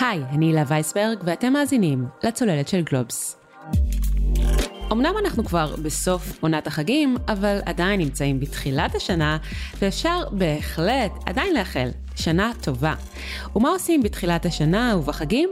היי, 0.00 0.22
אני 0.30 0.46
הילה 0.46 0.62
וייסברג, 0.68 1.18
ואתם 1.24 1.52
מאזינים 1.52 2.06
לצוללת 2.22 2.68
של 2.68 2.80
גלובס. 2.80 3.36
אמנם 4.92 5.14
אנחנו 5.24 5.44
כבר 5.44 5.74
בסוף 5.82 6.38
עונת 6.40 6.66
החגים, 6.66 7.16
אבל 7.28 7.58
עדיין 7.66 8.00
נמצאים 8.00 8.40
בתחילת 8.40 8.94
השנה, 8.94 9.38
ואפשר 9.78 10.22
בהחלט 10.32 11.12
עדיין 11.26 11.54
לאחל 11.54 11.88
שנה 12.20 12.52
טובה. 12.60 12.94
ומה 13.56 13.68
עושים 13.68 14.02
בתחילת 14.02 14.46
השנה 14.46 14.96
ובחגים? 14.98 15.50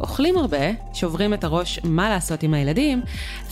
אוכלים 0.00 0.38
הרבה, 0.38 0.70
שוברים 0.94 1.34
את 1.34 1.44
הראש 1.44 1.80
מה 1.84 2.08
לעשות 2.08 2.42
עם 2.42 2.54
הילדים, 2.54 3.02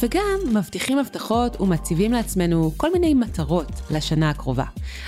וגם 0.03 0.39
מבטיחים 0.53 0.99
הבטחות 0.99 1.61
ומציבים 1.61 2.13
לעצמנו 2.13 2.73
כל 2.77 2.93
מיני 2.93 3.14
מטרות 3.14 3.73
לשנה 3.91 4.31
הקרובה. 4.31 4.64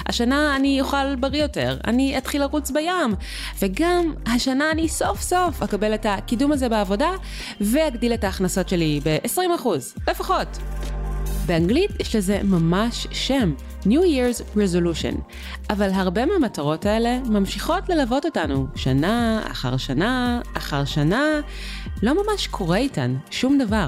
השנה 0.07 0.57
אני 0.57 0.81
אוכל 0.81 1.17
בריא 1.17 1.43
יותר, 1.43 1.77
אני 1.87 2.19
אתחיל 2.19 2.41
לרוץ 2.41 2.71
בים, 2.71 3.15
וגם 3.63 4.15
השנה 4.27 4.71
אני 4.71 4.89
סוף 4.89 5.21
סוף 5.21 5.63
אקבל 5.63 5.95
את 5.95 6.07
הקידום 6.09 6.53
הזה 6.53 6.69
בעבודה, 6.69 7.11
ואגדיל 7.61 8.15
את 8.15 8.25
ההכנסות 8.25 8.69
שלי 8.69 9.01
ב-20% 9.05 9.69
לפחות. 10.09 10.59
באנגלית 11.47 11.91
יש 12.01 12.17
לזה 12.17 12.41
ממש 12.45 13.07
שם, 13.13 13.53
New 13.85 13.87
Year's 13.87 14.57
Resolution, 14.57 15.17
אבל 15.71 15.91
הרבה 15.91 16.27
מהמטרות 16.27 16.87
האלה 16.87 17.19
ממשיכות 17.29 17.89
ללוות 17.89 18.25
אותנו 18.25 18.67
שנה 18.77 19.43
אחר 19.51 19.77
שנה 19.77 20.41
אחר 20.57 20.85
שנה, 20.85 21.41
לא 22.03 22.15
ממש 22.15 22.47
קורה 22.47 22.77
איתן 22.77 23.17
שום 23.31 23.59
דבר. 23.59 23.87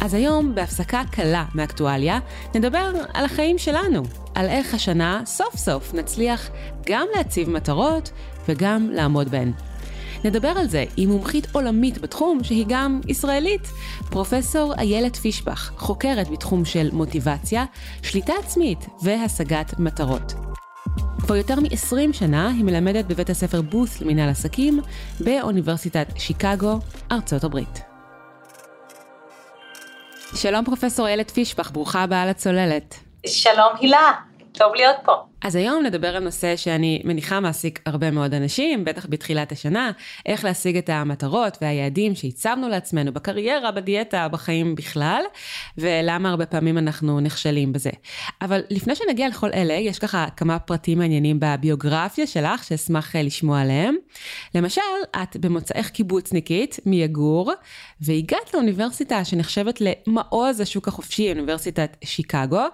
אז 0.00 0.14
היום, 0.14 0.54
בהפסקה 0.54 1.02
קלה 1.10 1.44
מאקטואליה, 1.54 2.18
נדבר 2.54 2.92
על 3.14 3.24
החיים 3.24 3.58
שלנו, 3.58 4.02
על 4.34 4.46
איך 4.46 4.74
השנה 4.74 5.22
סוף 5.26 5.56
סוף 5.56 5.94
נצליח 5.94 6.50
גם 6.86 7.06
להציב 7.16 7.50
מטרות 7.50 8.10
וגם 8.48 8.90
לעמוד 8.90 9.28
בהן. 9.28 9.52
נדבר 10.24 10.48
על 10.48 10.66
זה 10.66 10.84
עם 10.96 11.08
מומחית 11.10 11.46
עולמית 11.52 11.98
בתחום 11.98 12.44
שהיא 12.44 12.64
גם 12.68 13.00
ישראלית, 13.06 13.68
פרופסור 14.10 14.74
איילת 14.78 15.16
פישבח, 15.16 15.72
חוקרת 15.76 16.30
בתחום 16.30 16.64
של 16.64 16.88
מוטיבציה, 16.92 17.64
שליטה 18.02 18.32
עצמית 18.38 18.86
והשגת 19.02 19.78
מטרות. 19.78 20.34
כבר 21.18 21.36
יותר 21.36 21.60
מ-20 21.60 22.12
שנה 22.12 22.48
היא 22.48 22.64
מלמדת 22.64 23.04
בבית 23.04 23.30
הספר 23.30 23.62
בוס 23.62 24.00
למנהל 24.00 24.28
עסקים 24.28 24.80
באוניברסיטת 25.20 26.06
שיקגו, 26.16 26.78
ארצות 27.12 27.44
הברית. 27.44 27.80
שלום 30.34 30.64
פרופסור 30.64 31.06
איילת 31.06 31.30
פישבח, 31.30 31.70
ברוכה 31.70 32.02
הבאה 32.02 32.26
לצוללת. 32.26 32.94
שלום 33.26 33.72
הילה, 33.80 34.12
טוב 34.52 34.74
להיות 34.74 34.96
פה. 35.04 35.12
אז 35.42 35.54
היום 35.54 35.84
נדבר 35.84 36.16
על 36.16 36.22
נושא 36.22 36.56
שאני 36.56 37.02
מניחה 37.04 37.40
מעסיק 37.40 37.80
הרבה 37.86 38.10
מאוד 38.10 38.34
אנשים, 38.34 38.84
בטח 38.84 39.06
בתחילת 39.08 39.52
השנה, 39.52 39.90
איך 40.26 40.44
להשיג 40.44 40.76
את 40.76 40.88
המטרות 40.88 41.58
והיעדים 41.62 42.14
שהצבנו 42.14 42.68
לעצמנו 42.68 43.12
בקריירה, 43.12 43.70
בדיאטה, 43.70 44.28
בחיים 44.28 44.74
בכלל, 44.74 45.22
ולמה 45.78 46.30
הרבה 46.30 46.46
פעמים 46.46 46.78
אנחנו 46.78 47.20
נכשלים 47.20 47.72
בזה. 47.72 47.90
אבל 48.42 48.60
לפני 48.70 48.94
שנגיע 48.94 49.28
לכל 49.28 49.50
אלה, 49.54 49.74
יש 49.74 49.98
ככה 49.98 50.26
כמה 50.36 50.58
פרטים 50.58 50.98
מעניינים 50.98 51.36
בביוגרפיה 51.40 52.26
שלך, 52.26 52.64
שאשמח 52.64 53.16
אה, 53.16 53.22
לשמוע 53.22 53.60
עליהם. 53.60 53.96
למשל, 54.54 54.80
את 55.22 55.36
במוצאך 55.36 55.90
קיבוצניקית 55.90 56.78
מיגור, 56.86 57.52
והגעת 58.00 58.54
לאוניברסיטה 58.54 59.24
שנחשבת 59.24 59.80
למעוז 59.80 60.60
השוק 60.60 60.88
החופשי, 60.88 61.30
אוניברסיטת 61.30 61.96
שיקגו, 62.04 62.64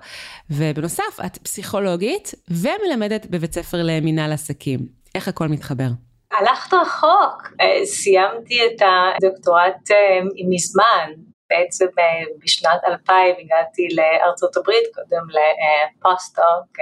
ובנוסף, 0.51 1.21
את 1.27 1.39
פסיכולוגית. 1.39 2.35
ומלמדת 2.63 3.27
בבית 3.27 3.53
ספר 3.53 3.79
למינהל 3.83 4.33
עסקים. 4.33 4.81
איך 5.15 5.29
הכל 5.29 5.49
מתחבר? 5.49 5.89
הלכת 6.33 6.75
רחוק, 6.75 7.43
אה, 7.61 7.87
סיימתי 7.87 8.67
את 8.67 8.83
הדוקטורט 8.83 9.91
אה, 9.91 10.21
מזמן, 10.49 11.13
בעצם 11.51 11.87
אה, 11.99 12.25
בשנת 12.39 12.81
2000 12.85 13.35
הגעתי 13.39 13.89
לארצות 13.95 14.57
הברית, 14.57 14.85
קודם 14.95 15.23
לפוסט-דוק 15.31 16.79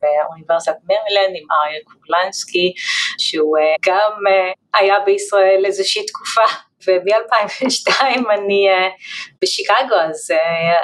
באוניברסיטת 0.00 0.76
מרילנד 0.84 1.36
עם 1.36 1.46
אריה 1.52 1.80
קורלנסקי, 1.84 2.72
שהוא 3.18 3.56
גם 3.86 4.12
היה 4.74 4.94
בישראל 5.06 5.62
איזושהי 5.64 6.06
תקופה. 6.06 6.40
ומ-2002 6.86 8.02
אני 8.34 8.66
בשיקגו, 9.42 9.94
אז 9.94 10.28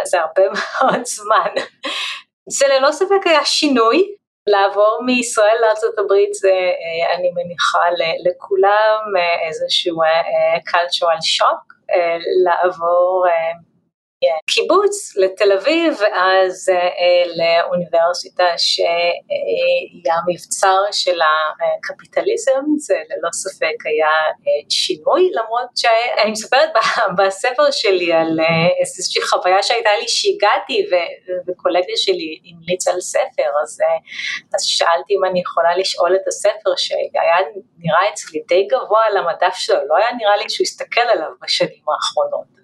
זה 0.04 0.20
הרבה 0.20 0.42
מאוד 0.56 1.04
זמן. 1.04 1.62
זה 2.48 2.66
ללא 2.68 2.92
ספק 2.92 3.26
היה 3.26 3.44
שינוי, 3.44 4.14
לעבור 4.46 4.98
מישראל 5.06 5.56
לארה"ב 5.60 6.12
זה 6.32 6.48
אה, 6.48 7.14
אני 7.14 7.30
מניחה 7.34 7.84
לכולם 8.24 9.00
אה, 9.16 9.48
איזשהו 9.48 10.02
אה, 10.02 10.56
cultural 10.70 11.20
shock, 11.36 11.76
לעבור 12.44 13.26
קיבוץ 14.50 15.16
לתל 15.16 15.52
אביב 15.52 15.94
ואז 16.00 16.68
אה, 16.68 17.22
לאוניברסיטה 17.38 18.44
שהיא 18.56 20.12
המבצר 20.12 20.78
של 20.92 21.18
הקפיטליזם, 21.20 22.62
זה 22.78 22.94
ללא 22.94 23.30
ספק 23.32 23.86
היה 23.86 24.06
אה, 24.06 24.70
שינוי 24.70 25.30
למרות 25.32 25.68
שאני 25.76 26.30
מספרת 26.30 26.70
בספר 27.18 27.70
שלי 27.70 28.12
על 28.12 28.40
אה, 28.40 28.68
איזושהי 28.80 29.22
חוויה 29.22 29.62
שהייתה 29.62 29.90
לי 30.00 30.08
שהגעתי 30.08 30.86
וקולגה 31.48 31.96
שלי 31.96 32.40
המליץ 32.44 32.88
על 32.88 33.00
ספר 33.00 33.50
אז, 33.62 33.78
אז 34.54 34.62
שאלתי 34.62 35.14
אם 35.14 35.24
אני 35.24 35.40
יכולה 35.40 35.76
לשאול 35.76 36.16
את 36.16 36.28
הספר 36.28 36.76
שהיה 36.76 37.36
נראה 37.78 38.10
אצלי 38.12 38.40
די 38.48 38.68
גבוה 38.72 39.00
על 39.10 39.16
המדף 39.16 39.54
שלו, 39.54 39.88
לא 39.88 39.96
היה 39.96 40.08
נראה 40.18 40.36
לי 40.36 40.44
שהוא 40.48 40.64
הסתכל 40.64 41.00
עליו 41.00 41.30
בשנים 41.42 41.84
האחרונות. 41.94 42.55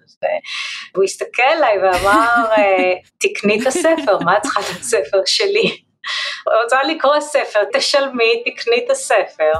והוא 0.93 1.03
הסתכל 1.03 1.43
עליי 1.43 1.77
ואמר, 1.77 2.45
אה, 2.57 2.93
תקני 3.17 3.61
את 3.61 3.67
הספר, 3.67 4.17
מה 4.25 4.37
את 4.37 4.41
צריכה 4.41 4.59
את 4.59 4.79
הספר 4.79 5.21
שלי? 5.25 5.77
רוצה 6.63 6.83
לקרוא 6.83 7.19
ספר, 7.19 7.59
תשלמי, 7.73 8.43
תקני 8.45 8.77
את 8.85 8.91
הספר. 8.91 9.51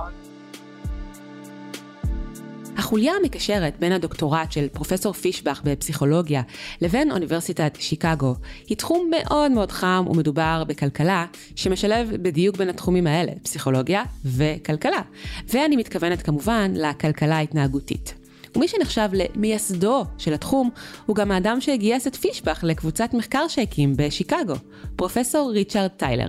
החוליה 2.78 3.14
המקשרת 3.14 3.80
בין 3.80 3.92
הדוקטורט 3.92 4.52
של 4.52 4.70
פרופסור 4.70 5.14
פישבח 5.14 5.62
בפסיכולוגיה 5.64 6.42
לבין 6.82 7.12
אוניברסיטת 7.12 7.78
שיקגו 7.80 8.36
היא 8.68 8.78
תחום 8.78 9.12
מאוד 9.12 9.52
מאוד 9.52 9.72
חם 9.72 10.06
ומדובר 10.10 10.64
בכלכלה 10.68 11.26
שמשלב 11.56 12.10
בדיוק 12.22 12.58
בין 12.58 12.70
התחומים 12.70 13.08
האלה, 13.08 13.32
פסיכולוגיה 13.44 14.04
וכלכלה. 14.26 15.02
ואני 15.48 15.76
מתכוונת 15.76 16.22
כמובן 16.22 16.72
לכלכלה 16.76 17.36
ההתנהגותית. 17.36 18.23
ומי 18.56 18.68
שנחשב 18.68 19.10
למייסדו 19.14 20.06
של 20.18 20.34
התחום, 20.34 20.70
הוא 21.06 21.16
גם 21.16 21.32
האדם 21.32 21.62
שגייס 21.62 22.08
את 22.08 22.16
פישבח 22.16 22.64
לקבוצת 22.64 23.14
מחקר 23.14 23.48
שהקים 23.48 23.94
בשיקגו, 23.96 24.54
פרופסור 24.96 25.52
ריצ'רד 25.52 25.88
טיילר. 25.98 26.28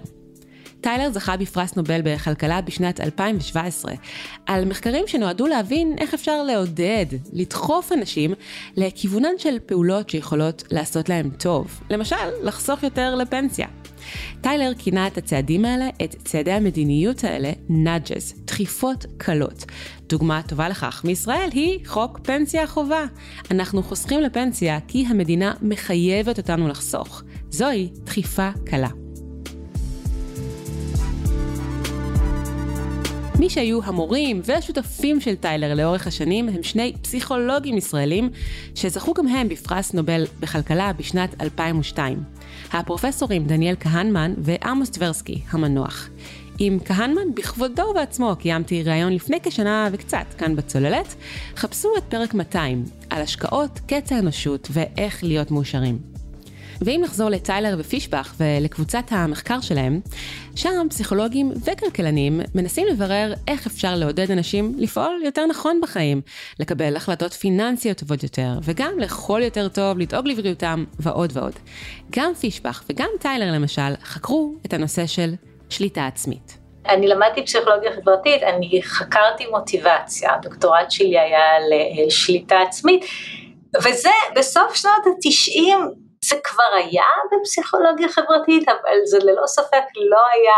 טיילר 0.84 1.12
זכה 1.12 1.36
בפרס 1.36 1.76
נובל 1.76 2.00
בכלכלה 2.04 2.60
בשנת 2.60 3.00
2017, 3.00 3.92
על 4.46 4.64
מחקרים 4.64 5.04
שנועדו 5.06 5.46
להבין 5.46 5.94
איך 5.98 6.14
אפשר 6.14 6.42
לעודד, 6.42 7.06
לדחוף 7.32 7.92
אנשים 7.92 8.34
לכיוונן 8.76 9.38
של 9.38 9.58
פעולות 9.66 10.10
שיכולות 10.10 10.64
לעשות 10.70 11.08
להם 11.08 11.30
טוב. 11.30 11.80
למשל, 11.90 12.16
לחסוך 12.42 12.82
יותר 12.82 13.14
לפנסיה. 13.14 13.66
טיילר 14.40 14.72
כינה 14.78 15.06
את 15.06 15.18
הצעדים 15.18 15.64
האלה, 15.64 15.88
את 16.04 16.16
צעדי 16.24 16.52
המדיניות 16.52 17.24
האלה, 17.24 17.52
נאג'ס, 17.68 18.34
דחיפות 18.54 19.06
קלות. 19.16 19.64
דוגמה 20.08 20.42
טובה 20.42 20.68
לכך 20.68 21.02
מישראל 21.04 21.48
היא 21.52 21.86
חוק 21.86 22.20
פנסיה 22.22 22.66
חובה. 22.66 23.04
אנחנו 23.50 23.82
חוסכים 23.82 24.20
לפנסיה 24.20 24.78
כי 24.88 25.06
המדינה 25.08 25.54
מחייבת 25.62 26.38
אותנו 26.38 26.68
לחסוך. 26.68 27.22
זוהי 27.50 27.88
דחיפה 28.04 28.50
קלה. 28.66 28.88
מי 33.38 33.50
שהיו 33.50 33.80
המורים 33.84 34.40
והשותפים 34.44 35.20
של 35.20 35.34
טיילר 35.34 35.74
לאורך 35.74 36.06
השנים 36.06 36.48
הם 36.48 36.62
שני 36.62 36.92
פסיכולוגים 37.02 37.76
ישראלים 37.76 38.30
שזכו 38.74 39.14
גם 39.14 39.28
הם 39.28 39.48
בפרס 39.48 39.92
נובל 39.92 40.24
בכלכלה 40.40 40.92
בשנת 40.92 41.42
2002. 41.42 42.18
הפרופסורים 42.72 43.44
דניאל 43.44 43.74
כהנמן 43.80 44.34
ועמוס 44.38 44.90
טברסקי, 44.90 45.42
המנוח. 45.50 46.08
עם 46.58 46.78
כהנמן 46.84 47.34
בכבודו 47.34 47.82
ובעצמו 47.82 48.36
קיימתי 48.38 48.82
ראיון 48.82 49.12
לפני 49.12 49.38
כשנה 49.42 49.88
וקצת 49.92 50.26
כאן 50.38 50.56
בצוללת. 50.56 51.14
חפשו 51.56 51.88
את 51.98 52.02
פרק 52.08 52.34
200 52.34 52.84
על 53.10 53.22
השקעות, 53.22 53.80
קץ 53.86 54.12
האנושות 54.12 54.68
ואיך 54.72 55.24
להיות 55.24 55.50
מאושרים. 55.50 56.14
ואם 56.80 57.00
נחזור 57.04 57.30
לטיילר 57.30 57.76
ופישבח 57.78 58.34
ולקבוצת 58.40 59.04
המחקר 59.10 59.60
שלהם, 59.60 60.00
שם 60.54 60.86
פסיכולוגים 60.90 61.52
וכלכלנים 61.64 62.40
מנסים 62.54 62.86
לברר 62.86 63.34
איך 63.48 63.66
אפשר 63.66 63.94
לעודד 63.94 64.30
אנשים 64.30 64.74
לפעול 64.78 65.20
יותר 65.24 65.46
נכון 65.46 65.80
בחיים, 65.82 66.20
לקבל 66.60 66.96
החלטות 66.96 67.32
פיננסיות 67.32 67.98
טובות 67.98 68.22
יותר, 68.22 68.58
וגם 68.62 68.92
לאכול 68.98 69.42
יותר 69.42 69.68
טוב, 69.68 69.98
לדאוג 69.98 70.28
לבריאותם 70.28 70.84
ועוד 71.00 71.30
ועוד. 71.34 71.52
גם 72.10 72.34
פישבח 72.34 72.84
וגם 72.90 73.08
טיילר 73.20 73.52
למשל 73.52 73.94
חקרו 74.02 74.54
את 74.66 74.72
הנושא 74.72 75.06
של 75.06 75.34
שליטה 75.70 76.06
עצמית. 76.06 76.58
אני 76.88 77.06
למדתי 77.08 77.44
פסיכולוגיה 77.44 77.92
חברתית, 77.92 78.42
אני 78.42 78.80
חקרתי 78.82 79.46
מוטיבציה, 79.50 80.34
הדוקטורט 80.34 80.90
שלי 80.90 81.18
היה 81.18 81.42
לשליטה 82.06 82.60
עצמית, 82.68 83.04
וזה 83.84 84.10
בסוף 84.36 84.74
שנות 84.74 85.02
התשעים 85.16 86.03
זה 86.28 86.36
כבר 86.44 86.70
היה 86.76 87.04
בפסיכולוגיה 87.32 88.08
חברתית, 88.08 88.68
אבל 88.68 88.98
זה 89.04 89.18
ללא 89.22 89.46
ספק 89.46 89.84
לא 89.96 90.20
היה 90.34 90.56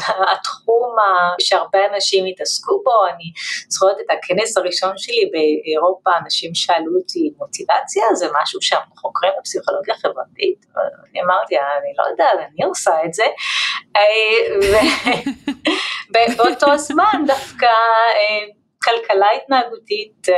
התחום 0.32 0.96
שהרבה 1.40 1.78
אנשים 1.94 2.24
התעסקו 2.26 2.82
בו. 2.84 3.06
אני 3.06 3.32
זוכרת 3.68 3.96
את 4.00 4.10
הכנס 4.10 4.56
הראשון 4.56 4.92
שלי 4.96 5.30
באירופה, 5.32 6.10
אנשים 6.24 6.54
שאלו 6.54 6.92
אותי 6.98 7.32
מוטיבציה, 7.38 8.04
זה 8.14 8.26
משהו 8.42 8.62
שאנחנו 8.62 8.96
חוקרים 8.96 9.32
בפסיכולוגיה 9.40 9.94
חברתית? 9.94 10.66
אני 11.10 11.22
אמרתי, 11.22 11.58
אני 11.58 11.92
לא 11.98 12.04
יודעת, 12.10 12.38
אני 12.38 12.64
עושה 12.64 12.92
את 13.04 13.14
זה. 13.14 13.24
ובאותו 16.10 16.78
זמן 16.88 17.24
דווקא 17.26 17.66
אה, 17.66 18.59
כלכלה 18.84 19.26
התנהגותית 19.42 20.28
אה, 20.28 20.34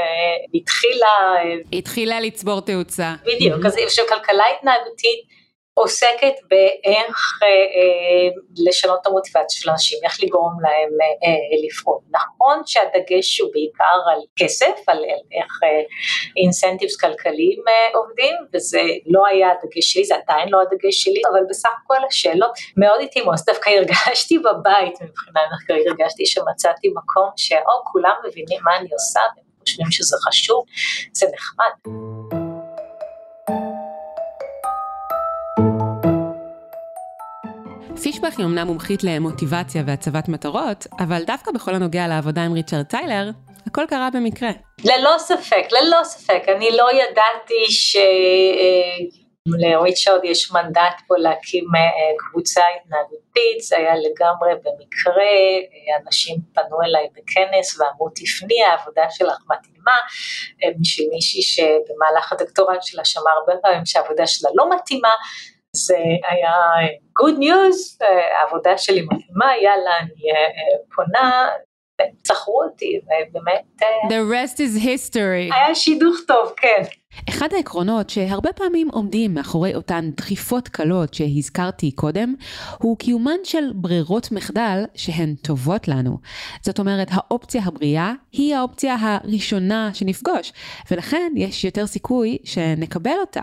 התחילה... 0.55 1.07
אה, 1.37 1.79
התחילה 1.79 2.21
לצבור 2.21 2.61
תאוצה. 2.61 3.15
בדיוק, 3.27 3.67
אז 3.67 3.77
כלכלה 4.09 4.45
התנהגותית 4.59 5.42
עוסקת 5.75 6.35
באיך 6.49 7.41
אה, 7.43 7.49
אה, 7.49 8.29
לשנות 8.67 8.99
את 9.01 9.07
המוטיבציה 9.07 9.61
של 9.61 9.71
אנשים, 9.71 9.99
איך 10.05 10.23
לגרום 10.23 10.53
להם 10.63 10.93
אה, 11.25 11.67
לפעול. 11.67 11.99
נכון 12.11 12.63
שהדגש 12.67 13.41
הוא 13.41 13.51
בעיקר 13.53 13.99
על 14.13 14.21
כסף, 14.37 14.89
על 14.89 15.05
איך 15.33 15.61
אינסנטיבס 16.37 16.97
כלכליים 16.97 17.63
עובדים, 17.95 18.35
וזה 18.55 18.83
לא 19.07 19.27
היה 19.27 19.49
הדגש 19.51 19.93
שלי, 19.93 20.05
זה 20.05 20.15
עדיין 20.17 20.49
לא 20.49 20.61
הדגש 20.61 21.03
שלי, 21.03 21.21
אבל 21.33 21.41
בסך 21.51 21.71
הכל 21.85 22.07
השאלות 22.09 22.53
מאוד 22.77 23.01
התאימו, 23.01 23.35
אז 23.35 23.45
דווקא 23.45 23.71
הרגשתי 23.71 24.39
בבית 24.39 24.95
מבחינה 25.03 25.41
מחקרית, 25.55 25.87
הרגשתי 25.87 26.27
שמצאתי 26.27 26.89
מקום 26.89 27.31
שאו 27.37 27.85
כולם 27.93 28.15
מבינים 28.29 28.61
מה 28.65 28.77
אני 28.77 28.89
עושה, 28.93 29.21
והם 29.37 29.47
חושבים 29.61 29.91
שזה 29.91 30.17
חשוב, 30.27 30.65
זה 31.13 31.27
נחמד. 31.35 32.42
פישבך 38.23 38.39
היא 38.39 38.47
אמנם 38.47 38.67
מומחית 38.67 39.05
למוטיבציה 39.05 39.83
והצבת 39.87 40.29
מטרות, 40.29 40.87
אבל 40.99 41.25
דווקא 41.25 41.51
בכל 41.51 41.75
הנוגע 41.75 42.09
לעבודה 42.09 42.43
עם 42.43 42.53
ריצ'רד 42.53 42.83
טיילר, 42.83 43.31
הכל 43.67 43.85
קרה 43.89 44.09
במקרה. 44.15 44.51
ללא 44.85 45.15
ספק, 45.19 45.65
ללא 45.73 46.05
ספק. 46.05 46.43
אני 46.49 46.71
לא 46.77 46.89
ידעתי 46.93 47.71
ש... 47.71 47.97
לריצ'רד 49.47 50.25
יש 50.25 50.53
מנדט 50.53 50.97
פה 51.07 51.15
להקים 51.19 51.65
אה, 51.77 51.81
קבוצה 52.19 52.61
התנהגותית, 52.77 53.61
זה 53.61 53.77
היה 53.77 53.95
לגמרי 53.95 54.53
במקרה, 54.55 55.33
אנשים 56.05 56.37
פנו 56.55 56.83
אליי 56.85 57.07
בכנס 57.13 57.81
ואמרו 57.81 58.09
תפני, 58.09 58.63
העבודה 58.65 59.03
שלך 59.11 59.39
מתאימה, 59.51 59.97
אה, 60.65 60.69
בשביל 60.81 61.09
מישהי 61.13 61.43
שבמהלך 61.43 62.33
הדוקטורט 62.33 62.83
שלה 62.83 63.05
שמע 63.05 63.31
הרבה 63.39 63.61
פעמים 63.63 63.87
שהעבודה 63.87 64.27
שלה 64.27 64.51
לא 64.55 64.71
מתאימה, 64.75 65.13
זה 65.77 65.97
היה 66.31 66.53
good 67.21 67.39
news, 67.39 68.07
העבודה 68.41 68.79
שלי 68.79 69.03
מתאימה, 69.03 69.57
יאללה, 69.63 69.99
אני 70.01 70.31
אה, 70.31 70.85
פונה, 70.95 71.49
צחרו 72.23 72.63
אותי, 72.63 73.01
ובאמת... 73.05 73.65
אה, 73.83 74.09
The 74.09 74.33
rest 74.33 74.57
is 74.57 74.85
history. 74.85 75.55
היה 75.55 75.75
שידוך 75.75 76.17
טוב, 76.27 76.53
כן. 76.57 76.83
אחד 77.29 77.49
העקרונות 77.53 78.11
שהרבה 78.11 78.53
פעמים 78.53 78.89
עומדים 78.93 79.35
מאחורי 79.35 79.75
אותן 79.75 80.11
דחיפות 80.17 80.69
קלות 80.69 81.15
שהזכרתי 81.15 81.91
קודם, 81.91 82.35
הוא 82.79 82.97
קיומן 82.97 83.37
של 83.45 83.73
ברירות 83.75 84.33
מחדל 84.33 84.85
שהן 84.95 85.35
טובות 85.35 85.89
לנו. 85.89 86.19
זאת 86.63 86.79
אומרת, 86.79 87.09
האופציה 87.11 87.63
הבריאה 87.65 88.13
היא 88.33 88.55
האופציה 88.55 88.97
הראשונה 89.01 89.91
שנפגוש, 89.95 90.53
ולכן 90.91 91.33
יש 91.37 91.65
יותר 91.65 91.87
סיכוי 91.87 92.39
שנקבל 92.45 93.17
אותה. 93.21 93.43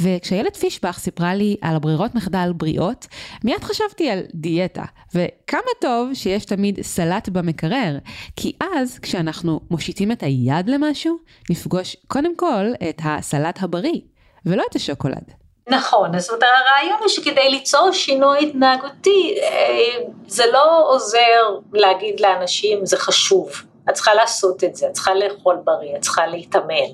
וכשאיילת 0.00 0.56
פישבח 0.56 0.98
סיפרה 0.98 1.34
לי 1.34 1.56
על 1.60 1.76
הברירות 1.76 2.14
מחדל 2.14 2.52
בריאות, 2.56 3.06
מיד 3.44 3.64
חשבתי 3.64 4.10
על 4.10 4.20
דיאטה, 4.34 4.84
וכמה 5.14 5.60
טוב 5.80 6.14
שיש 6.14 6.44
תמיד 6.44 6.82
סלט 6.82 7.28
במקרר, 7.28 7.98
כי 8.36 8.52
אז 8.74 8.98
כשאנחנו 8.98 9.60
מושיטים 9.70 10.12
את 10.12 10.22
היד 10.22 10.68
למשהו, 10.68 11.16
נפגוש 11.50 11.96
קודם 12.06 12.36
כל 12.36 12.64
את 12.90 13.00
הסלט 13.04 13.62
הבריא, 13.62 14.00
ולא 14.46 14.64
את 14.70 14.76
השוקולד. 14.76 15.32
נכון, 15.68 16.14
אז 16.14 16.30
הרעיון 16.30 16.98
הוא 17.00 17.08
שכדי 17.08 17.50
ליצור 17.50 17.92
שינוי 17.92 18.48
התנהגותי, 18.48 19.34
אה, 19.42 20.04
זה 20.26 20.44
לא 20.52 20.94
עוזר 20.94 21.58
להגיד 21.72 22.20
לאנשים 22.20 22.86
זה 22.86 22.96
חשוב. 22.96 23.52
את 23.88 23.94
צריכה 23.94 24.14
לעשות 24.14 24.64
את 24.64 24.74
זה, 24.74 24.86
את 24.86 24.92
צריכה 24.92 25.14
לאכול 25.14 25.56
בריא, 25.64 25.96
את 25.96 26.00
צריכה 26.00 26.26
להתאמן. 26.26 26.90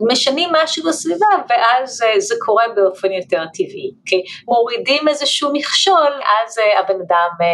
משנים 0.00 0.50
משהו 0.52 0.84
בסביבה 0.88 1.26
ואז 1.48 2.02
אה, 2.02 2.20
זה 2.20 2.34
קורה 2.44 2.64
באופן 2.76 3.12
יותר 3.12 3.42
טבעי. 3.54 3.90
כי 4.06 4.22
מורידים 4.48 5.08
איזשהו 5.08 5.50
מכשול, 5.52 6.12
אז 6.12 6.58
אה, 6.58 6.80
הבן 6.80 7.00
אדם 7.06 7.30
אה, 7.40 7.46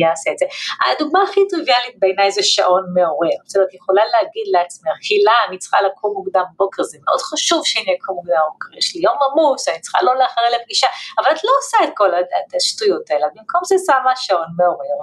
יעשה 0.00 0.30
את 0.32 0.38
זה. 0.38 0.46
הדוגמה 0.90 1.22
הכי 1.22 1.40
טריוויאלית 1.50 1.94
בעיניי 1.98 2.30
זה 2.30 2.42
שעון 2.42 2.84
מעורר. 2.94 3.38
זאת 3.44 3.56
אומרת, 3.56 3.74
יכולה 3.74 4.02
להגיד 4.12 4.46
לעצמך, 4.46 4.96
הילה, 5.10 5.32
אני 5.48 5.58
צריכה 5.58 5.78
לקום 5.82 6.12
מוקדם 6.14 6.44
בוקר, 6.56 6.82
זה 6.82 6.98
מאוד 7.04 7.20
חשוב 7.20 7.62
שאני 7.64 7.96
אקום 7.96 8.16
מוקדם 8.16 8.34
בוקר, 8.52 8.78
יש 8.78 8.94
לי 8.94 9.00
יום 9.00 9.16
עמוס, 9.30 9.68
אני 9.68 9.80
צריכה 9.80 9.98
לא 10.02 10.16
לאחר 10.16 10.40
לפגישה, 10.54 10.86
אבל 11.18 11.30
את 11.32 11.44
לא 11.44 11.50
עושה 11.60 11.78
את 11.84 11.92
כל 11.96 12.10
השטויות 12.56 13.10
האלה, 13.10 13.26
במקום 13.34 13.60
זה 13.64 13.76
שמה 13.86 14.12
שעון 14.16 14.48
מעורר. 14.58 14.98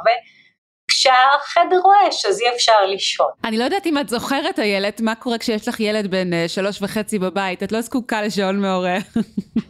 כשהחדר 0.88 1.80
רועש 1.84 2.26
אז 2.26 2.42
אי 2.42 2.50
אפשר 2.56 2.86
לישון. 2.86 3.28
אני 3.44 3.58
לא 3.58 3.64
יודעת 3.64 3.86
אם 3.86 3.98
את 3.98 4.10
זוכרת 4.10 4.60
איילת, 4.60 5.02
מה 5.02 5.16
קורה 5.16 5.38
כשיש 5.38 5.68
לך 5.68 5.80
ילד 5.80 6.12
בן 6.12 6.34
uh, 6.34 6.36
שלוש 6.48 6.82
וחצי 6.82 7.20
בבית, 7.20 7.64
את 7.64 7.72
לא 7.72 7.82
זקוקה 7.82 8.22
לשעון 8.22 8.62
מעורר. 8.62 8.98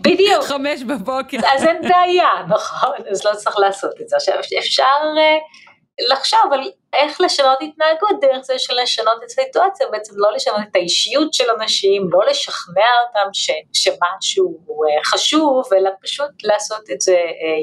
בדיוק. 0.02 0.44
חמש 0.54 0.84
בבוקר. 0.84 1.38
אז 1.54 1.64
אין 1.64 1.82
בעיה, 1.82 2.30
נכון, 2.56 2.98
אז 3.12 3.26
לא 3.26 3.32
צריך 3.36 3.58
לעשות 3.60 3.92
את 4.02 4.10
זה. 4.10 4.16
עכשיו 4.16 4.36
אפשר 4.60 4.84
uh, 4.84 6.12
לחשוב 6.12 6.54
על 6.54 6.72
איך 6.94 7.22
לשנות 7.22 7.58
התנהגות 7.62 8.20
דרך 8.22 8.42
זה 8.44 8.54
של 8.58 8.74
לשנות 8.84 9.18
את 9.18 9.24
הסיטואציה, 9.24 9.88
בעצם 9.92 10.14
לא 10.16 10.32
לשנות 10.36 10.60
את 10.72 10.76
האישיות 10.76 11.34
של 11.34 11.46
אנשים, 11.60 12.08
לא 12.12 12.26
לשכנע 12.30 12.90
אותם 13.08 13.30
ש, 13.34 13.52
שמשהו 13.74 14.58
uh, 14.68 15.06
חשוב, 15.06 15.64
אלא 15.74 15.90
פשוט 16.02 16.32
לעשות 16.44 16.92
את 16.92 17.02
זה 17.02 17.18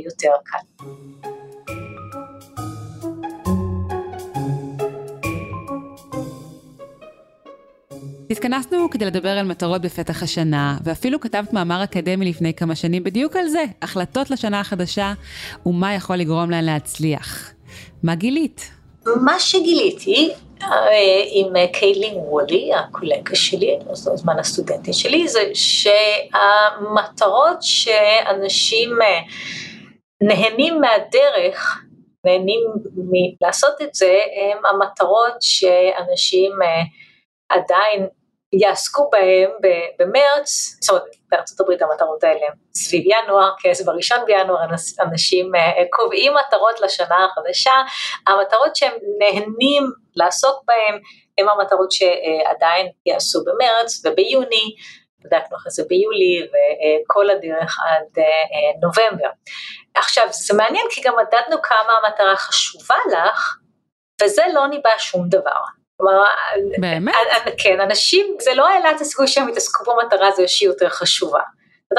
יותר 0.05 0.33
קל. 0.45 0.85
התכנסנו 8.33 8.91
כדי 8.91 9.05
לדבר 9.05 9.29
על 9.29 9.47
מטרות 9.47 9.83
בפתח 9.83 10.23
השנה, 10.23 10.77
ואפילו 10.85 11.21
כתבת 11.21 11.53
מאמר 11.53 11.85
אקדמי 11.85 12.31
לפני 12.31 12.55
כמה 12.55 12.75
שנים 12.75 13.05
בדיוק 13.05 13.37
על 13.37 13.49
זה, 13.49 13.65
החלטות 13.83 14.31
לשנה 14.31 14.61
החדשה 14.61 15.13
ומה 15.67 15.95
יכול 15.95 16.17
לגרום 16.17 16.51
להן 16.51 16.65
להצליח. 16.65 17.53
מה 18.03 18.15
גילית? 18.15 18.71
מה 19.07 19.39
שגיליתי 19.39 20.33
אה, 20.63 20.69
עם 21.33 21.53
קיילין 21.73 22.15
וולי, 22.15 22.75
הקולגה 22.75 23.35
שלי, 23.35 23.79
הזמן 23.91 24.39
הסטודנטית 24.39 24.95
שלי, 24.95 25.29
זה 25.29 25.51
שהמטרות 25.55 27.57
שאנשים 27.61 29.03
אה, 29.03 29.21
נהנים 30.23 30.81
מהדרך, 30.81 31.83
נהנים 32.27 32.61
מלעשות 32.97 33.83
את 33.83 33.95
זה, 33.95 34.19
הם 34.37 34.59
המטרות 34.67 35.35
שאנשים 35.41 36.53
אה, 36.63 36.83
עדיין 37.49 38.07
יעסקו 38.53 39.11
בהם 39.11 39.51
במרץ, 39.99 40.77
זאת 40.81 40.91
אומרת 40.91 41.05
בארצות 41.31 41.61
הברית 41.61 41.83
המטרות 41.83 42.25
האלה 42.25 42.47
סביב 42.75 43.03
ינואר, 43.07 43.53
אז 43.71 43.87
בראשון 43.87 44.19
בינואר 44.27 44.65
אנשים 45.01 45.55
אה, 45.55 45.85
קובעים 45.91 46.33
מטרות 46.35 46.81
לשנה 46.81 47.25
החדשה, 47.25 47.73
המטרות 48.27 48.77
שהם 48.77 48.93
נהנים 49.19 49.83
לעסוק 50.17 50.63
בהם 50.65 51.01
הם 51.39 51.49
המטרות 51.49 51.93
שעדיין 51.93 52.89
יעשו 53.07 53.45
במרץ 53.45 54.07
וביוני, 54.07 54.75
בדקנו 55.25 55.57
אחרי 55.57 55.71
זה 55.71 55.83
ביולי 55.89 56.47
וכל 56.47 57.31
הדרך 57.31 57.79
עד 57.81 58.19
אה, 58.19 58.25
נובמבר. 58.83 59.29
עכשיו 59.95 60.27
זה 60.31 60.55
מעניין 60.55 60.87
כי 60.91 61.01
גם 61.01 61.15
מדדנו 61.17 61.63
כמה 61.63 61.99
המטרה 62.03 62.37
חשובה 62.37 62.97
לך 63.13 63.57
וזה 64.23 64.43
לא 64.55 64.67
ניבא 64.67 64.91
שום 64.99 65.29
דבר. 65.29 65.82
כלומר, 66.03 66.25
באמת? 66.81 67.15
כן, 67.59 67.81
אנשים, 67.81 68.37
זה 68.41 68.55
לא 68.55 68.69
העלה 68.69 68.91
את 68.91 69.01
הסיכוי 69.01 69.27
שהם 69.27 69.49
יתעסקו 69.49 69.93
במטרה 69.93 70.29
הזו 70.29 70.43
שהיא 70.47 70.69
יותר 70.69 70.89
חשובה. 70.89 71.41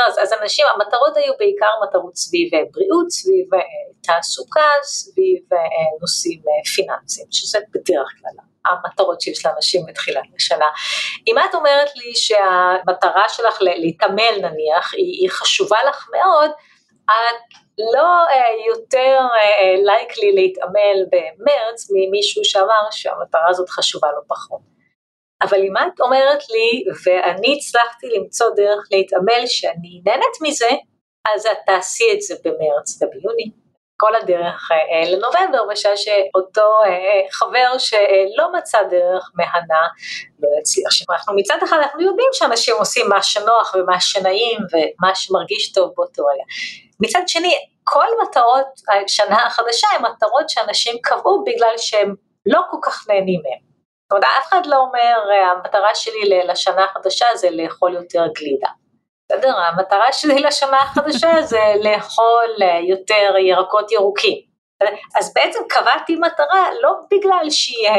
אז, 0.08 0.20
אז 0.22 0.34
אנשים, 0.42 0.66
המטרות 0.76 1.18
היו 1.18 1.34
בעיקר 1.40 1.72
מטרות 1.88 2.16
סביב 2.16 2.54
אה, 2.56 2.60
בריאות, 2.72 3.10
סביב 3.10 3.54
אה, 3.54 3.60
תעסוקה, 4.04 4.70
סביב 4.84 5.40
אה, 5.54 5.58
נושאים 6.02 6.42
פיננסיים, 6.76 7.28
שזה 7.32 7.60
בדרך 7.74 8.10
כלל 8.20 8.46
המטרות 8.66 9.22
שיש 9.22 9.46
לאנשים 9.46 9.86
בתחילת 9.88 10.24
השנה. 10.38 10.66
אם 11.28 11.36
את 11.50 11.56
אומרת 11.56 11.96
לי 11.96 12.16
שהמטרה 12.16 13.24
שלך 13.30 13.58
להתעמל 13.62 14.36
נניח, 14.38 14.94
היא, 14.94 15.22
היא 15.22 15.30
חשובה 15.30 15.78
לך 15.90 16.10
מאוד, 16.12 16.52
את 17.06 17.54
לא 17.78 18.26
יותר 18.68 19.20
לייקלי 19.86 20.32
להתעמל 20.32 20.98
במרץ 21.12 21.88
ממישהו 21.94 22.46
שאמר 22.46 22.92
שהמטרה 22.92 23.50
הזאת 23.50 23.70
חשובה 23.70 24.08
לא 24.12 24.22
פחות. 24.28 24.62
אבל 25.42 25.58
אם 25.58 25.78
את 25.78 26.02
אומרת 26.02 26.50
לי, 26.50 26.84
ואני 27.06 27.58
הצלחתי 27.58 28.08
למצוא 28.08 28.48
דרך 28.56 28.88
להתעמל 28.92 29.46
שאני 29.46 30.02
נהנית 30.06 30.38
מזה, 30.42 30.70
אז 31.36 31.46
את 31.46 31.58
תעשי 31.66 32.04
את 32.14 32.22
זה 32.22 32.36
במרץ 32.44 33.02
וביוני. 33.02 33.63
כל 33.98 34.16
הדרך 34.16 34.70
אה, 34.72 35.12
לנובמבר, 35.12 35.64
בשעה 35.72 35.98
שאותו 35.98 36.82
אה, 36.86 37.22
חבר 37.32 37.78
שלא 37.78 38.52
מצא 38.54 38.78
דרך 38.84 39.32
מהנה 39.36 39.88
לא 40.40 40.50
יצליח. 40.60 41.10
אנחנו 41.10 41.36
מצד 41.36 41.58
אחד 41.64 41.78
אנחנו 41.78 42.02
יודעים 42.02 42.30
שאנשים 42.34 42.76
עושים 42.80 43.10
מה 43.10 43.24
שנוח 43.24 43.76
ומה 43.76 44.00
שנעים 44.00 44.60
ומה 44.60 45.16
שמרגיש 45.16 45.72
טוב 45.72 45.94
באותו 45.98 46.24
רגע. 46.26 46.44
מצד 47.00 47.22
שני, 47.28 47.54
כל 47.84 48.06
מטרות 48.24 48.68
השנה 48.90 49.46
החדשה 49.46 49.88
הן 49.96 50.02
מטרות 50.06 50.50
שאנשים 50.50 50.98
קבעו 51.04 51.44
בגלל 51.44 51.74
שהם 51.78 52.16
לא 52.46 52.62
כל 52.72 52.78
כך 52.82 53.10
נהנים 53.10 53.42
מהן. 53.44 53.60
זאת 54.04 54.12
אומרת, 54.12 54.24
אף 54.40 54.50
אחד 54.50 54.66
לא 54.66 54.78
אומר, 54.78 55.16
המטרה 55.52 55.96
שלי 55.96 56.42
לשנה 56.48 56.86
החדשה 56.86 57.26
זה 57.36 57.50
לאכול 57.52 57.94
יותר 57.94 58.26
גלידה. 58.36 58.68
בסדר? 59.34 59.58
המטרה 59.58 60.12
שלי 60.12 60.40
לשנה 60.40 60.82
החדשה 60.82 61.42
זה 61.42 61.74
לאכול 61.84 62.56
יותר 62.90 63.38
ירקות 63.38 63.92
ירוקים. 63.92 64.38
אז 65.16 65.34
בעצם 65.34 65.60
קבעתי 65.70 66.16
מטרה 66.16 66.68
לא 66.82 66.92
בגלל 67.12 67.50
שהיא 67.50 67.90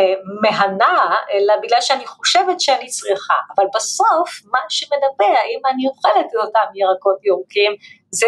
מהנה, 0.43 1.17
אלא 1.33 1.55
בגלל 1.63 1.81
שאני 1.81 2.07
חושבת 2.07 2.61
שאני 2.61 2.87
צריכה, 2.87 3.35
אבל 3.57 3.65
בסוף 3.75 4.31
מה 4.53 4.59
שמדבר 4.69 5.39
אם 5.55 5.61
אני 5.73 5.89
אוכלת 5.89 6.27
את 6.31 6.47
אותם 6.47 6.75
ירקות 6.75 7.19
ירוקים 7.25 7.73
זה 8.11 8.27